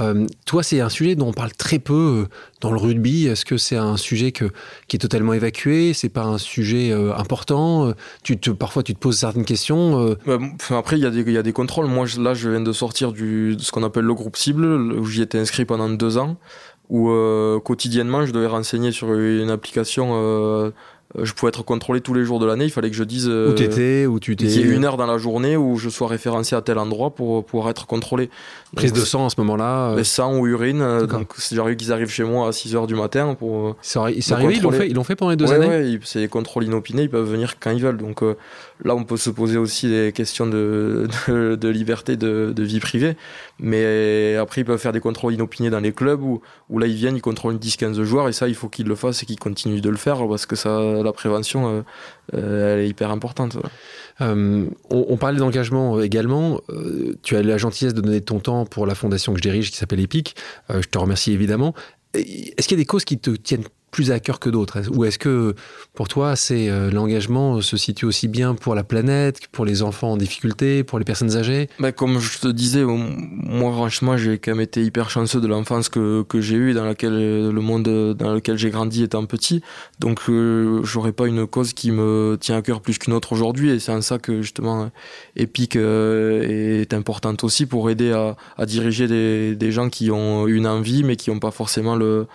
[0.00, 2.28] Euh, toi, c'est un sujet dont on parle très peu euh,
[2.60, 3.26] dans le rugby.
[3.26, 4.46] Est-ce que c'est un sujet que,
[4.88, 5.92] qui est totalement évacué?
[5.94, 7.94] C'est pas un sujet euh, important?
[8.24, 10.16] Tu te, Parfois, tu te poses certaines questions.
[10.26, 10.38] Bah,
[10.70, 11.86] après, il y, a des, il y a des contrôles.
[11.86, 15.04] Moi, là, je viens de sortir du, de ce qu'on appelle le groupe cible, où
[15.06, 16.38] j'y étais inscrit pendant deux ans
[16.90, 20.70] où euh, quotidiennement je devais renseigner sur une application euh,
[21.22, 22.64] je pouvais être contrôlé tous les jours de l'année.
[22.64, 24.46] Il fallait que je dise où t'étais, où tu t'es.
[24.46, 27.14] Qu'il y ait une heure dans la journée où je sois référencé à tel endroit
[27.14, 28.30] pour pouvoir être contrôlé.
[28.74, 29.90] Prise de sang à ce moment-là.
[29.90, 30.02] Euh...
[30.02, 31.06] Sang ou urine.
[31.06, 33.76] Donc c'est arrivé qu'ils arrivent chez moi à 6 heures du matin pour.
[33.80, 35.68] C'est arrivé, ils l'ont fait, ils l'ont fait pendant les deux années.
[35.68, 37.02] Ouais, c'est des contrôles inopinés.
[37.02, 37.98] Ils peuvent venir quand ils veulent.
[37.98, 38.22] Donc
[38.82, 42.80] là, on peut se poser aussi des questions de, de, de liberté, de, de, vie
[42.80, 43.16] privée.
[43.58, 46.40] Mais après, ils peuvent faire des contrôles inopinés dans les clubs où,
[46.78, 48.28] là, ils viennent, ils contrôlent 10-15 joueurs.
[48.28, 50.56] Et ça, il faut qu'ils le fassent et qu'ils continuent de le faire parce que
[50.56, 51.82] ça, la prévention, euh,
[52.34, 53.56] euh, elle est hyper importante.
[54.20, 56.60] Euh, on, parlait d'engagement également.
[57.22, 59.76] Tu as la gentillesse de donner ton temps pour la fondation que je dirige qui
[59.76, 60.36] s'appelle EPIC.
[60.68, 61.74] Je te remercie évidemment.
[62.14, 63.64] Est-ce qu'il y a des causes qui te tiennent
[63.94, 65.54] plus à cœur que d'autres Ou est-ce que
[65.94, 70.10] pour toi, c'est euh, l'engagement se situe aussi bien pour la planète pour les enfants
[70.12, 71.68] en difficulté, pour les personnes âgées?
[71.78, 75.88] Bah, Comme je te disais, moi franchement, j'ai quand même été hyper chanceux de l'enfance
[75.88, 79.62] que, que j'ai eue, dans laquelle le monde dans lequel j'ai grandi étant petit.
[80.00, 83.70] Donc, euh, j'aurais pas une cause qui me tient à cœur plus qu'une autre aujourd'hui.
[83.70, 84.90] Et c'est en ça que justement,
[85.36, 90.48] Epic euh, est importante aussi pour aider à, à diriger des, des gens qui ont
[90.48, 92.26] une envie, mais qui n'ont pas forcément le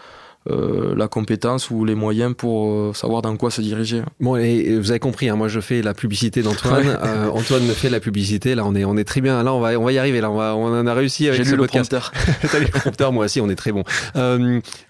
[0.49, 4.01] euh, la compétence ou les moyens pour euh, savoir dans quoi se diriger.
[4.19, 6.97] Bon, et vous avez compris, hein, moi je fais la publicité d'Antoine.
[7.03, 8.55] euh, Antoine me fait la publicité.
[8.55, 9.43] Là, on est, on est très bien.
[9.43, 10.21] Là, on va, on va y arriver.
[10.21, 11.91] Là, on, va, on en a réussi avec ce podcast.
[11.91, 12.11] Le prompteur.
[12.51, 13.83] T'as lu le prompteur, moi aussi, on est très bon.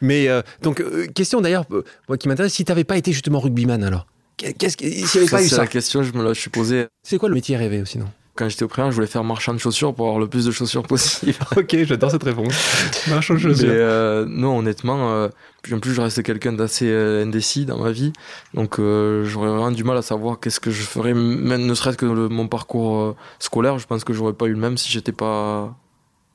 [0.02, 0.28] Mais
[0.62, 0.84] donc,
[1.14, 1.66] question d'ailleurs,
[2.08, 4.06] moi qui m'intéresse, si t'avais pas été justement rugbyman alors?
[4.38, 5.58] Qu'est-ce que, n'y avait ça, pas eu ça?
[5.58, 6.86] la question, je me la suis posée.
[7.04, 8.06] C'est quoi le métier rêvé sinon?
[8.40, 10.52] Quand j'étais au primaire, je voulais faire marchand de chaussures pour avoir le plus de
[10.52, 11.36] chaussures possible.
[11.58, 12.54] ok, j'adore cette réponse.
[13.10, 13.68] marchand de chaussures.
[13.68, 15.28] Mais euh, non, honnêtement, euh,
[15.70, 18.14] en plus, je restais quelqu'un d'assez euh, indécis dans ma vie.
[18.54, 21.98] Donc, euh, j'aurais vraiment du mal à savoir qu'est-ce que je ferais, même ne serait-ce
[21.98, 23.78] que le, mon parcours scolaire.
[23.78, 25.76] Je pense que j'aurais pas eu le même si j'étais pas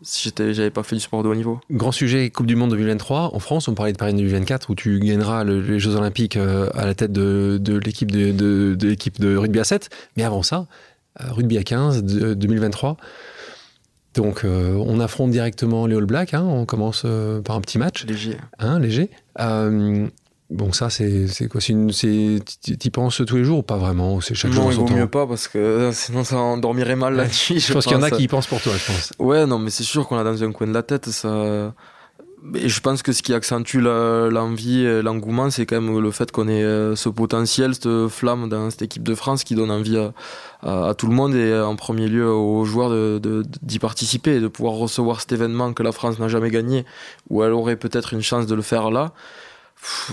[0.03, 1.61] si j'avais pas fait du sport de haut niveau.
[1.71, 3.69] Grand sujet Coupe du Monde 2023 en France.
[3.69, 7.13] On parlait de Paris 2024 où tu gagneras le, les Jeux Olympiques à la tête
[7.13, 9.89] de, de l'équipe de, de, de l'équipe de rugby à 7.
[10.19, 10.67] Mais avant ça,
[11.19, 12.97] rugby à 15 de, 2023.
[14.15, 16.35] Donc euh, on affronte directement les All Blacks.
[16.35, 18.05] Hein, on commence euh, par un petit match.
[18.07, 18.37] Léger.
[18.59, 19.11] Hein, léger.
[19.41, 20.07] Euh,
[20.51, 21.61] Bon, ça, c'est quoi?
[21.61, 24.21] Tu y penses tous les jours ou pas vraiment?
[24.21, 27.25] C'est chaque non, jour il vaut mieux pas parce que sinon ça endormirait mal la
[27.25, 27.33] nuit.
[27.33, 29.13] Je, Je pense qu'il y en a qui y pensent pour toi, je pense.
[29.19, 31.73] Ouais, non, mais c'est sûr qu'on a dans un coin de la tête ça.
[32.53, 36.31] Et je pense que ce qui accentue l'envie, et l'engouement, c'est quand même le fait
[36.31, 39.97] qu'on ait euh, ce potentiel, cette flamme dans cette équipe de France qui donne envie
[40.63, 44.49] à, tout le monde et euh, en premier lieu aux joueurs d'y participer et de
[44.49, 46.85] pouvoir recevoir cet événement que la France n'a jamais gagné,
[47.31, 49.13] où elle aurait peut-être une chance de le faire là.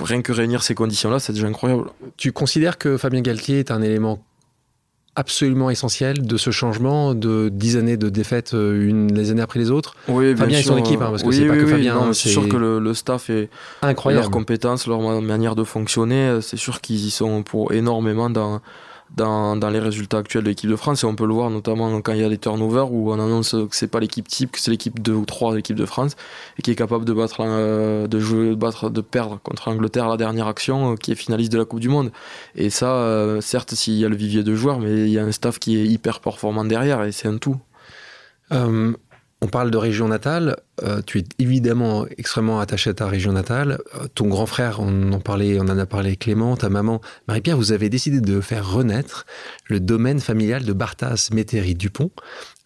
[0.02, 1.90] Rien que réunir ces conditions-là, c'est déjà incroyable.
[2.16, 4.24] Tu considères que Fabien Galtier est un élément
[5.16, 9.60] absolument essentiel de ce changement de 10 années de défaite euh, une, les années après
[9.60, 12.04] les autres Oui, Fabien et son équipe, hein, parce que c'est pas que Fabien, non,
[12.06, 13.50] hein, c'est sûr que le, le staff et
[13.82, 14.22] Incroyable.
[14.24, 18.30] leurs compétences, leur ma- manière de fonctionner, euh, c'est sûr qu'ils y sont pour énormément
[18.30, 18.62] dans,
[19.16, 21.04] dans, les résultats actuels de l'équipe de France.
[21.04, 23.52] Et on peut le voir notamment quand il y a les turnovers où on annonce
[23.52, 26.16] que c'est pas l'équipe type, que c'est l'équipe 2 ou 3 de l'équipe de France
[26.58, 30.08] et qui est capable de battre, euh, de jouer, de battre, de perdre contre l'Angleterre
[30.08, 32.12] la dernière action, euh, qui est finaliste de la Coupe du Monde.
[32.56, 35.24] Et ça, euh, certes, s'il y a le vivier de joueurs, mais il y a
[35.24, 37.58] un staff qui est hyper performant derrière et c'est un tout.
[39.44, 40.56] On parle de région natale.
[40.84, 43.80] Euh, tu es évidemment extrêmement attaché à ta région natale.
[43.96, 47.58] Euh, ton grand frère, on en parlait, on en a parlé Clément, ta maman, Marie-Pierre,
[47.58, 49.26] vous avez décidé de faire renaître
[49.66, 52.12] le domaine familial de Barthas Métairie Dupont.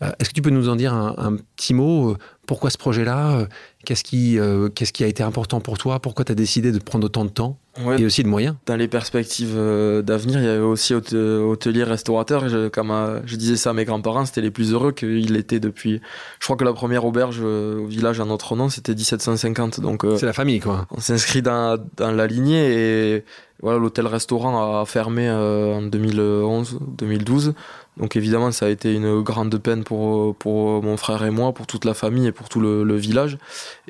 [0.01, 3.46] Euh, Est-ce que tu peux nous en dire un, petit mot Pourquoi ce projet-là Euh,
[3.86, 6.00] Qu'est-ce qui, euh, qu'est-ce qui a été important pour toi?
[6.00, 7.60] Pourquoi tu as décidé de prendre autant de temps?
[7.86, 8.56] Ouais, et aussi de moyens?
[8.66, 12.46] Dans les perspectives euh, d'avenir, il y avait aussi hôte- hôtelier, restaurateur.
[12.46, 12.91] Et je, comme
[13.28, 16.02] je disais ça à mes grands-parents, c'était les plus heureux qu'ils l'étaient depuis.
[16.39, 19.80] Je crois que la première auberge au village à notre nom, c'était 1750.
[19.82, 20.88] Donc C'est la famille, quoi.
[20.89, 23.24] on s'inscrit dans, dans la lignée et
[23.62, 27.53] voilà, l'hôtel-restaurant a fermé euh, en 2011-2012.
[27.97, 31.66] Donc évidemment, ça a été une grande peine pour, pour mon frère et moi, pour
[31.66, 33.38] toute la famille et pour tout le, village.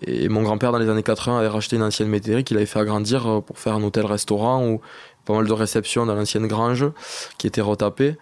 [0.06, 2.80] Et mon grand-père, dans les années 80, avait racheté une ancienne métairie qu'il avait fait
[2.80, 4.80] agrandir euh, pour faire un hôtel-restaurant
[5.26, 6.86] pas mal de réceptions dans l'ancienne grange
[7.38, 8.16] qui était retapée.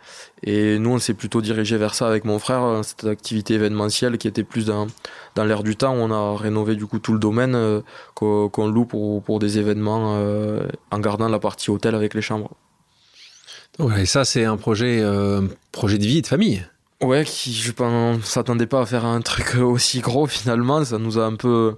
[0.44, 4.18] Et nous, on s'est plutôt dirigé vers ça avec mon frère, euh, cette activité événementielle
[4.18, 4.88] qui était plus dans,
[5.36, 5.94] dans l'air du temps.
[5.94, 7.82] On a rénové du coup tout le domaine euh,
[8.16, 12.52] qu'on loue pour, pour des événements euh, en gardant la partie hôtel avec les chambres.
[13.80, 15.42] Ouais, et ça, c'est un projet, euh,
[15.72, 16.64] projet de vie et de famille.
[17.02, 20.86] Ouais, qui, je on s'attendait pas à faire un truc aussi gros finalement.
[20.86, 21.76] Ça nous a un peu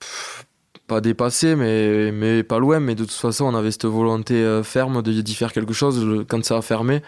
[0.00, 0.31] pff,
[0.92, 2.78] pas dépassé, mais, mais pas loin.
[2.78, 6.26] Mais de toute façon, on avait cette volonté euh, ferme d'y faire quelque chose.
[6.28, 7.00] Quand ça a fermé,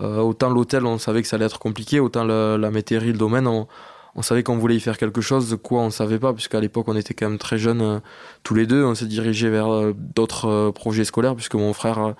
[0.00, 3.46] euh, autant l'hôtel, on savait que ça allait être compliqué, autant la, métairie, le domaine,
[3.46, 3.66] on,
[4.14, 5.58] on savait qu'on voulait y faire quelque chose.
[5.62, 7.98] Quoi on savait pas, puisqu'à l'époque, on était quand même très jeunes euh,
[8.42, 8.82] tous les deux.
[8.82, 12.14] On s'est dirigé vers d'autres projets scolaires, puisque mon frère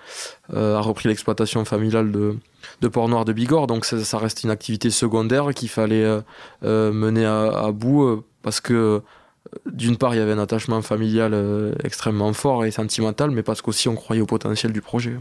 [0.55, 2.37] a repris l'exploitation familiale de
[2.83, 6.05] de Port-Noir de Bigorre, donc ça, reste une activité secondaire qu'il fallait
[6.63, 9.03] mener à, bout parce que
[9.71, 13.63] d'une part il y avait un attachement familial euh, extrêmement fort et sentimental, mais parce
[13.63, 15.17] qu'aussi on croyait au potentiel du projet.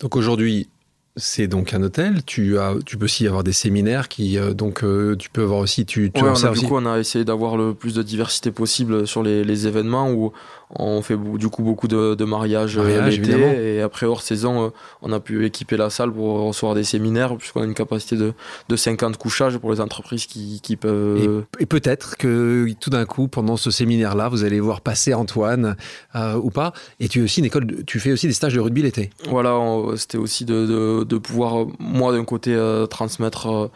[0.00, 0.68] Donc aujourd'hui,
[1.16, 2.24] c'est donc un hôtel.
[2.24, 5.58] Tu, as, tu peux aussi avoir des séminaires qui, euh, donc, euh, tu peux avoir
[5.58, 7.94] aussi, tu, tu Ouais, en on a, du coup, on a essayé d'avoir le plus
[7.94, 10.32] de diversité possible sur les, les événements où
[10.74, 14.68] on fait du coup beaucoup de, de mariages euh, l'été et après hors saison, euh,
[15.02, 18.32] on a pu équiper la salle pour recevoir des séminaires puisqu'on a une capacité de,
[18.68, 21.44] de 50 couchages pour les entreprises qui, qui peuvent.
[21.58, 25.76] Et peut-être que tout d'un coup, pendant ce séminaire-là, vous allez voir passer Antoine
[26.14, 26.72] euh, ou pas.
[26.98, 29.10] Et tu, es aussi une école tu fais aussi des stages de rugby l'été.
[29.28, 29.58] Voilà,
[29.96, 33.68] c'était aussi de, pouvoir, moi d'un côté, euh, transmettre euh,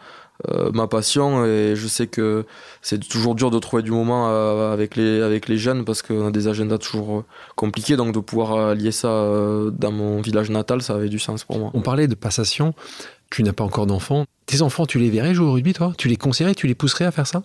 [0.49, 2.45] euh, ma passion et je sais que
[2.81, 6.27] c'est toujours dur de trouver du moment euh, avec, les, avec les jeunes parce qu'on
[6.27, 7.25] a des agendas toujours euh,
[7.55, 11.57] compliqués, donc de pouvoir lier ça dans mon village natal, ça avait du sens pour
[11.57, 11.71] moi.
[11.73, 12.73] On parlait de passation.
[13.31, 14.25] Tu n'as pas encore d'enfants.
[14.45, 15.93] Tes enfants, tu les verrais jouer au rugby, toi?
[15.97, 17.43] Tu les conseillerais Tu les pousserais à faire ça?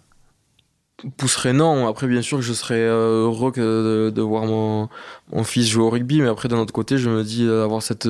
[1.17, 4.91] Pousserait non, après bien sûr que je serais heureux que de, de voir mon,
[5.33, 8.07] mon fils jouer au rugby, mais après d'un autre côté je me dis avoir cette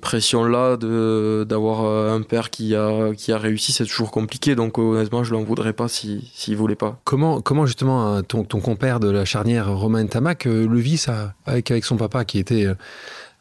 [0.00, 4.78] pression-là de d'avoir euh, un père qui a, qui a réussi, c'est toujours compliqué, donc
[4.78, 6.98] euh, honnêtement je l'en voudrais pas s'il si, s'il voulait pas.
[7.04, 10.96] Comment, comment justement euh, ton, ton compère de la charnière Romain Tamac euh, le vit
[10.96, 12.74] ça avec, avec son papa qui était euh,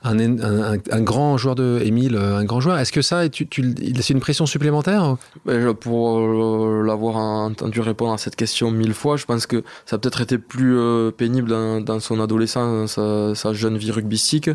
[0.05, 2.77] un, un, un- un grand joueur de Émile, euh, un grand joueur.
[2.77, 7.81] Est-ce que ça, tu, tu, c'est une pression supplémentaire Ben, je- pour euh, l'avoir entendu
[7.81, 11.11] répondre à cette question mille fois, je pense que ça a peut-être été plus euh,
[11.11, 14.49] pénible dans, dans son adolescence, sa, sa jeune vie rugbystique.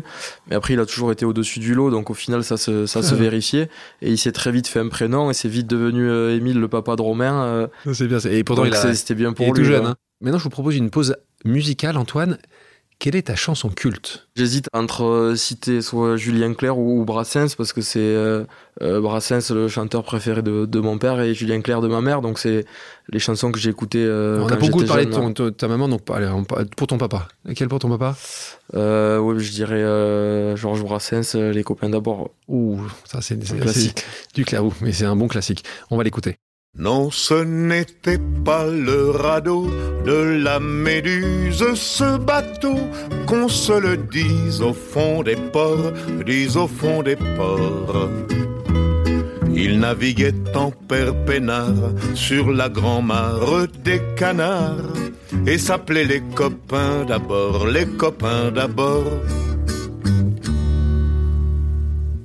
[0.49, 3.01] Mais après, il a toujours été au-dessus du lot, donc au final, ça se, ça
[3.03, 3.69] se vérifiait.
[4.01, 6.95] Et il s'est très vite fait un prénom, et c'est vite devenu Émile, le papa
[6.95, 7.67] de Romain.
[7.93, 8.19] C'est bien.
[8.19, 9.59] Et pourtant, c'était bien pour il est lui.
[9.59, 9.85] tout jeune.
[9.85, 9.95] hein.
[10.21, 12.37] Maintenant, je vous propose une pause musicale, Antoine.
[13.03, 17.73] Quelle est ta chanson culte J'hésite entre euh, citer soit Julien Clerc ou, Brassens, parce
[17.73, 18.43] que c'est euh,
[18.83, 22.21] euh, Brassens, le chanteur préféré de, de mon père, et Julien Clerc de ma mère,
[22.21, 22.63] donc c'est
[23.09, 25.67] les chansons que j'ai écoutées euh, On quand a beaucoup parlé jeune, de ton- ta
[25.67, 27.27] maman, donc allez, on pour ton papa.
[27.55, 28.15] Quel pour ton papa?
[28.75, 32.29] Euh, oui, je dirais euh, Georges Brassens, Les copains d'abord.
[32.49, 34.05] Ouh, ça c'est classique.
[34.35, 35.63] du clairou, mais c'est un bon classique.
[35.89, 36.35] On va l'écouter.
[36.77, 39.67] Non, ce n'était pas le radeau
[40.05, 42.79] de la Méduse, ce bateau,
[43.27, 45.91] qu'on se le dise au fond des ports,
[46.25, 48.09] dise au fond des ports.
[49.53, 54.93] Il naviguait en père peinard sur la grand-mare des canards
[55.45, 59.11] et s'appelait les copains d'abord, les copains d'abord.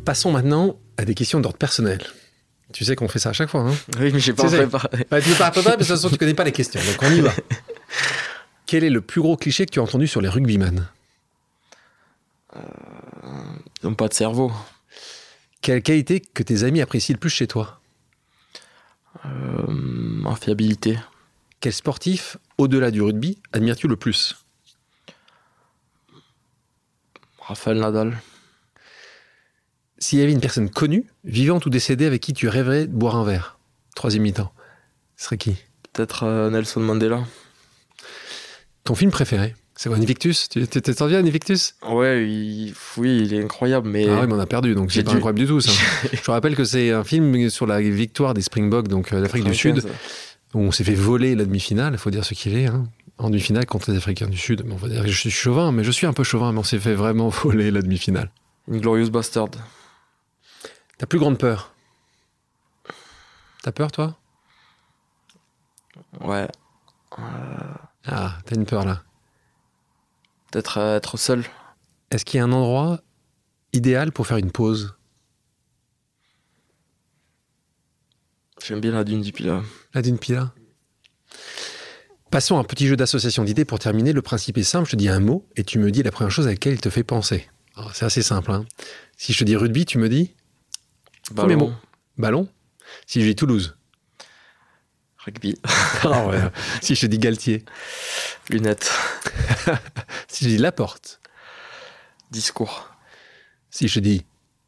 [0.04, 2.00] Passons maintenant à des questions d'ordre personnel.
[2.76, 5.06] Tu sais qu'on fait ça à chaque fois, hein Oui, mais j'ai pas préparé.
[5.10, 6.98] Bah, tu ne parles pas, mais de toute façon, tu connais pas les questions, donc
[7.00, 7.32] on y va.
[8.66, 10.86] Quel est le plus gros cliché que tu as entendu sur les rugbyman
[12.54, 12.60] Ils
[13.82, 14.52] n'ont pas de cerveau.
[15.62, 17.80] Quelle qualité que tes amis apprécient le plus chez toi
[19.24, 20.98] Euh, en fiabilité.
[21.60, 24.36] Quel sportif, au-delà du rugby, admires-tu le plus?
[27.40, 28.18] Raphaël Nadal.
[29.98, 33.16] S'il y avait une personne connue, vivante ou décédée, avec qui tu rêverais de boire
[33.16, 33.58] un verre?
[33.94, 34.52] Troisième mi-temps.
[35.16, 35.56] Ce serait qui?
[35.92, 37.24] Peut-être euh, Nelson Mandela.
[38.84, 39.54] Ton film préféré?
[39.74, 40.48] C'est quoi, Invictus?
[40.48, 41.74] Tu t'es t'en viens, Invictus?
[41.86, 45.02] Ouais, il- oui, il est incroyable, mais Ah oui, mais on a perdu, donc c'est
[45.02, 45.70] pas dû- incroyable du tout, ça.
[46.12, 49.54] Je rappelle que c'est un film sur la victoire des Springboks, donc euh, l'Afrique du
[49.54, 49.82] Sud,
[50.54, 52.66] où on s'est fait voler la demi-finale, il faut dire ce qu'il est.
[52.66, 52.84] hein.
[53.18, 54.64] en demi-finale contre les Africains du Sud.
[54.70, 56.64] on va dire que je suis chauvin, mais je suis un peu chauvin, mais on
[56.64, 58.30] s'est fait vraiment voler la demi-finale.
[58.68, 59.48] Une glorieuse bastard.
[60.98, 61.74] Ta plus grande peur
[63.62, 64.16] T'as peur, toi?
[66.20, 66.48] Ouais.
[68.06, 69.02] Ah, t'as une peur là.
[70.52, 71.44] Peut-être euh, être seul.
[72.10, 73.00] Est-ce qu'il y a un endroit
[73.72, 74.94] idéal pour faire une pause?
[78.64, 79.62] J'aime bien la dune du Pilat.
[79.94, 80.52] La dune Pila
[82.30, 84.12] Passons à un petit jeu d'association d'idées pour terminer.
[84.12, 86.30] Le principe est simple, je te dis un mot et tu me dis la première
[86.30, 87.48] chose à laquelle il te fait penser.
[87.76, 88.50] Alors, C'est assez simple.
[88.52, 88.64] hein.
[89.16, 90.34] Si je te dis rugby, tu me dis
[91.34, 91.74] Premier Ballon, mot.
[92.18, 92.48] ballon.
[93.06, 93.76] Si je dis Toulouse.
[95.18, 95.58] Rugby.
[96.04, 96.38] Ah ouais.
[96.82, 97.64] si je dis Galtier.
[98.50, 98.90] Lunettes.
[100.28, 101.20] Si je dis Laporte.
[102.30, 102.90] Discours.
[103.70, 104.24] Si je dis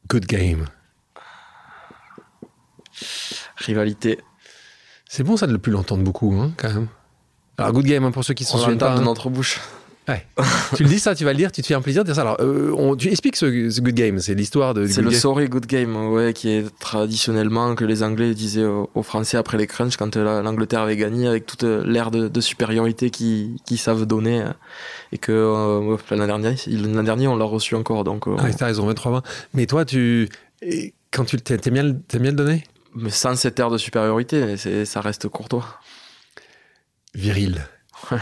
[0.08, 0.66] Good game.
[3.56, 4.18] Rivalité.
[5.08, 6.88] C'est bon ça de ne plus l'entendre beaucoup, hein, quand même.
[7.58, 8.94] Alors, good game, hein, pour ceux qui On souviennent l'entend pas.
[8.94, 9.04] de hein.
[9.04, 9.60] notre bouche.
[10.08, 10.24] Ouais.
[10.76, 12.14] tu le dis ça, tu vas le dire, tu te fais un plaisir de dire
[12.14, 12.22] ça.
[12.22, 14.86] Alors, euh, on- tu expliques ce, ce good game, c'est l'histoire de.
[14.86, 15.20] C'est le game.
[15.20, 19.58] sorry good game, ouais, qui est traditionnellement que les Anglais disaient aux, aux Français après
[19.58, 23.10] les crunchs quand euh, la- l'Angleterre avait gagné avec toute euh, l'ère de, de supériorité
[23.10, 24.44] qu'ils qui savent donner
[25.12, 28.66] et que euh, l'an dernier, l'an dernier on l'a reçu encore donc euh, Ah, t'as
[28.66, 29.22] raison, 23-20.
[29.54, 30.28] Mais toi, tu.
[30.62, 31.84] et Quand tu t'aimes bien,
[32.20, 32.64] bien le donner?
[32.94, 34.56] Mais sans cette ère de supériorité,
[34.86, 35.66] ça reste courtois.
[37.14, 37.62] Viril.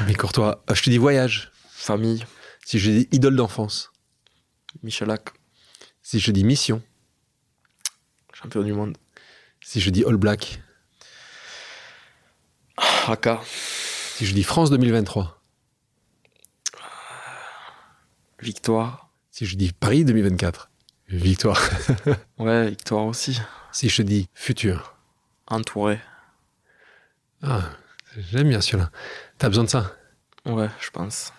[0.06, 0.62] Mais courtois.
[0.72, 1.50] Je te dis voyage.
[1.90, 2.26] Famille,
[2.64, 3.92] Si je dis idole d'enfance.
[4.82, 5.28] Michelac,
[6.02, 6.82] Si je dis mission.
[8.32, 8.98] champion du monde.
[9.64, 10.60] Si je dis All Black.
[12.76, 15.40] Haka, Si je dis France 2023.
[18.40, 19.08] victoire.
[19.30, 20.68] Si je dis Paris 2024.
[21.08, 21.60] Victoire.
[22.38, 23.40] Ouais, victoire aussi.
[23.70, 24.96] Si je dis futur.
[25.46, 26.00] Entouré.
[27.42, 27.70] Ah,
[28.16, 28.90] j'aime bien celui-là.
[29.38, 29.94] T'as besoin de ça?
[30.46, 31.32] Ouais, je pense.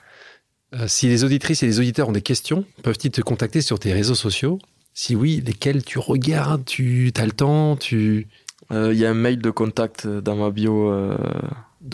[0.73, 3.93] Euh, si les auditrices et les auditeurs ont des questions, peuvent-ils te contacter sur tes
[3.93, 4.59] réseaux sociaux?
[4.93, 8.27] Si oui, lesquels tu regardes, tu as le temps, tu...
[8.71, 10.91] Euh, Il y a un mail de contact dans ma bio.
[10.91, 11.17] euh,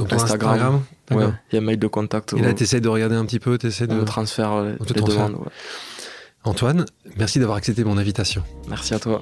[0.09, 0.81] Instagram.
[1.11, 2.33] Ouais, il y a un mail de contact.
[2.33, 3.99] Et là, tu essaies de regarder un petit peu, tu essaies on de...
[3.99, 5.35] me transfère euh, On te les demandes.
[5.35, 5.51] ouais.
[6.45, 6.85] Antoine,
[7.17, 8.43] merci d'avoir accepté mon invitation.
[8.67, 9.21] Merci à toi.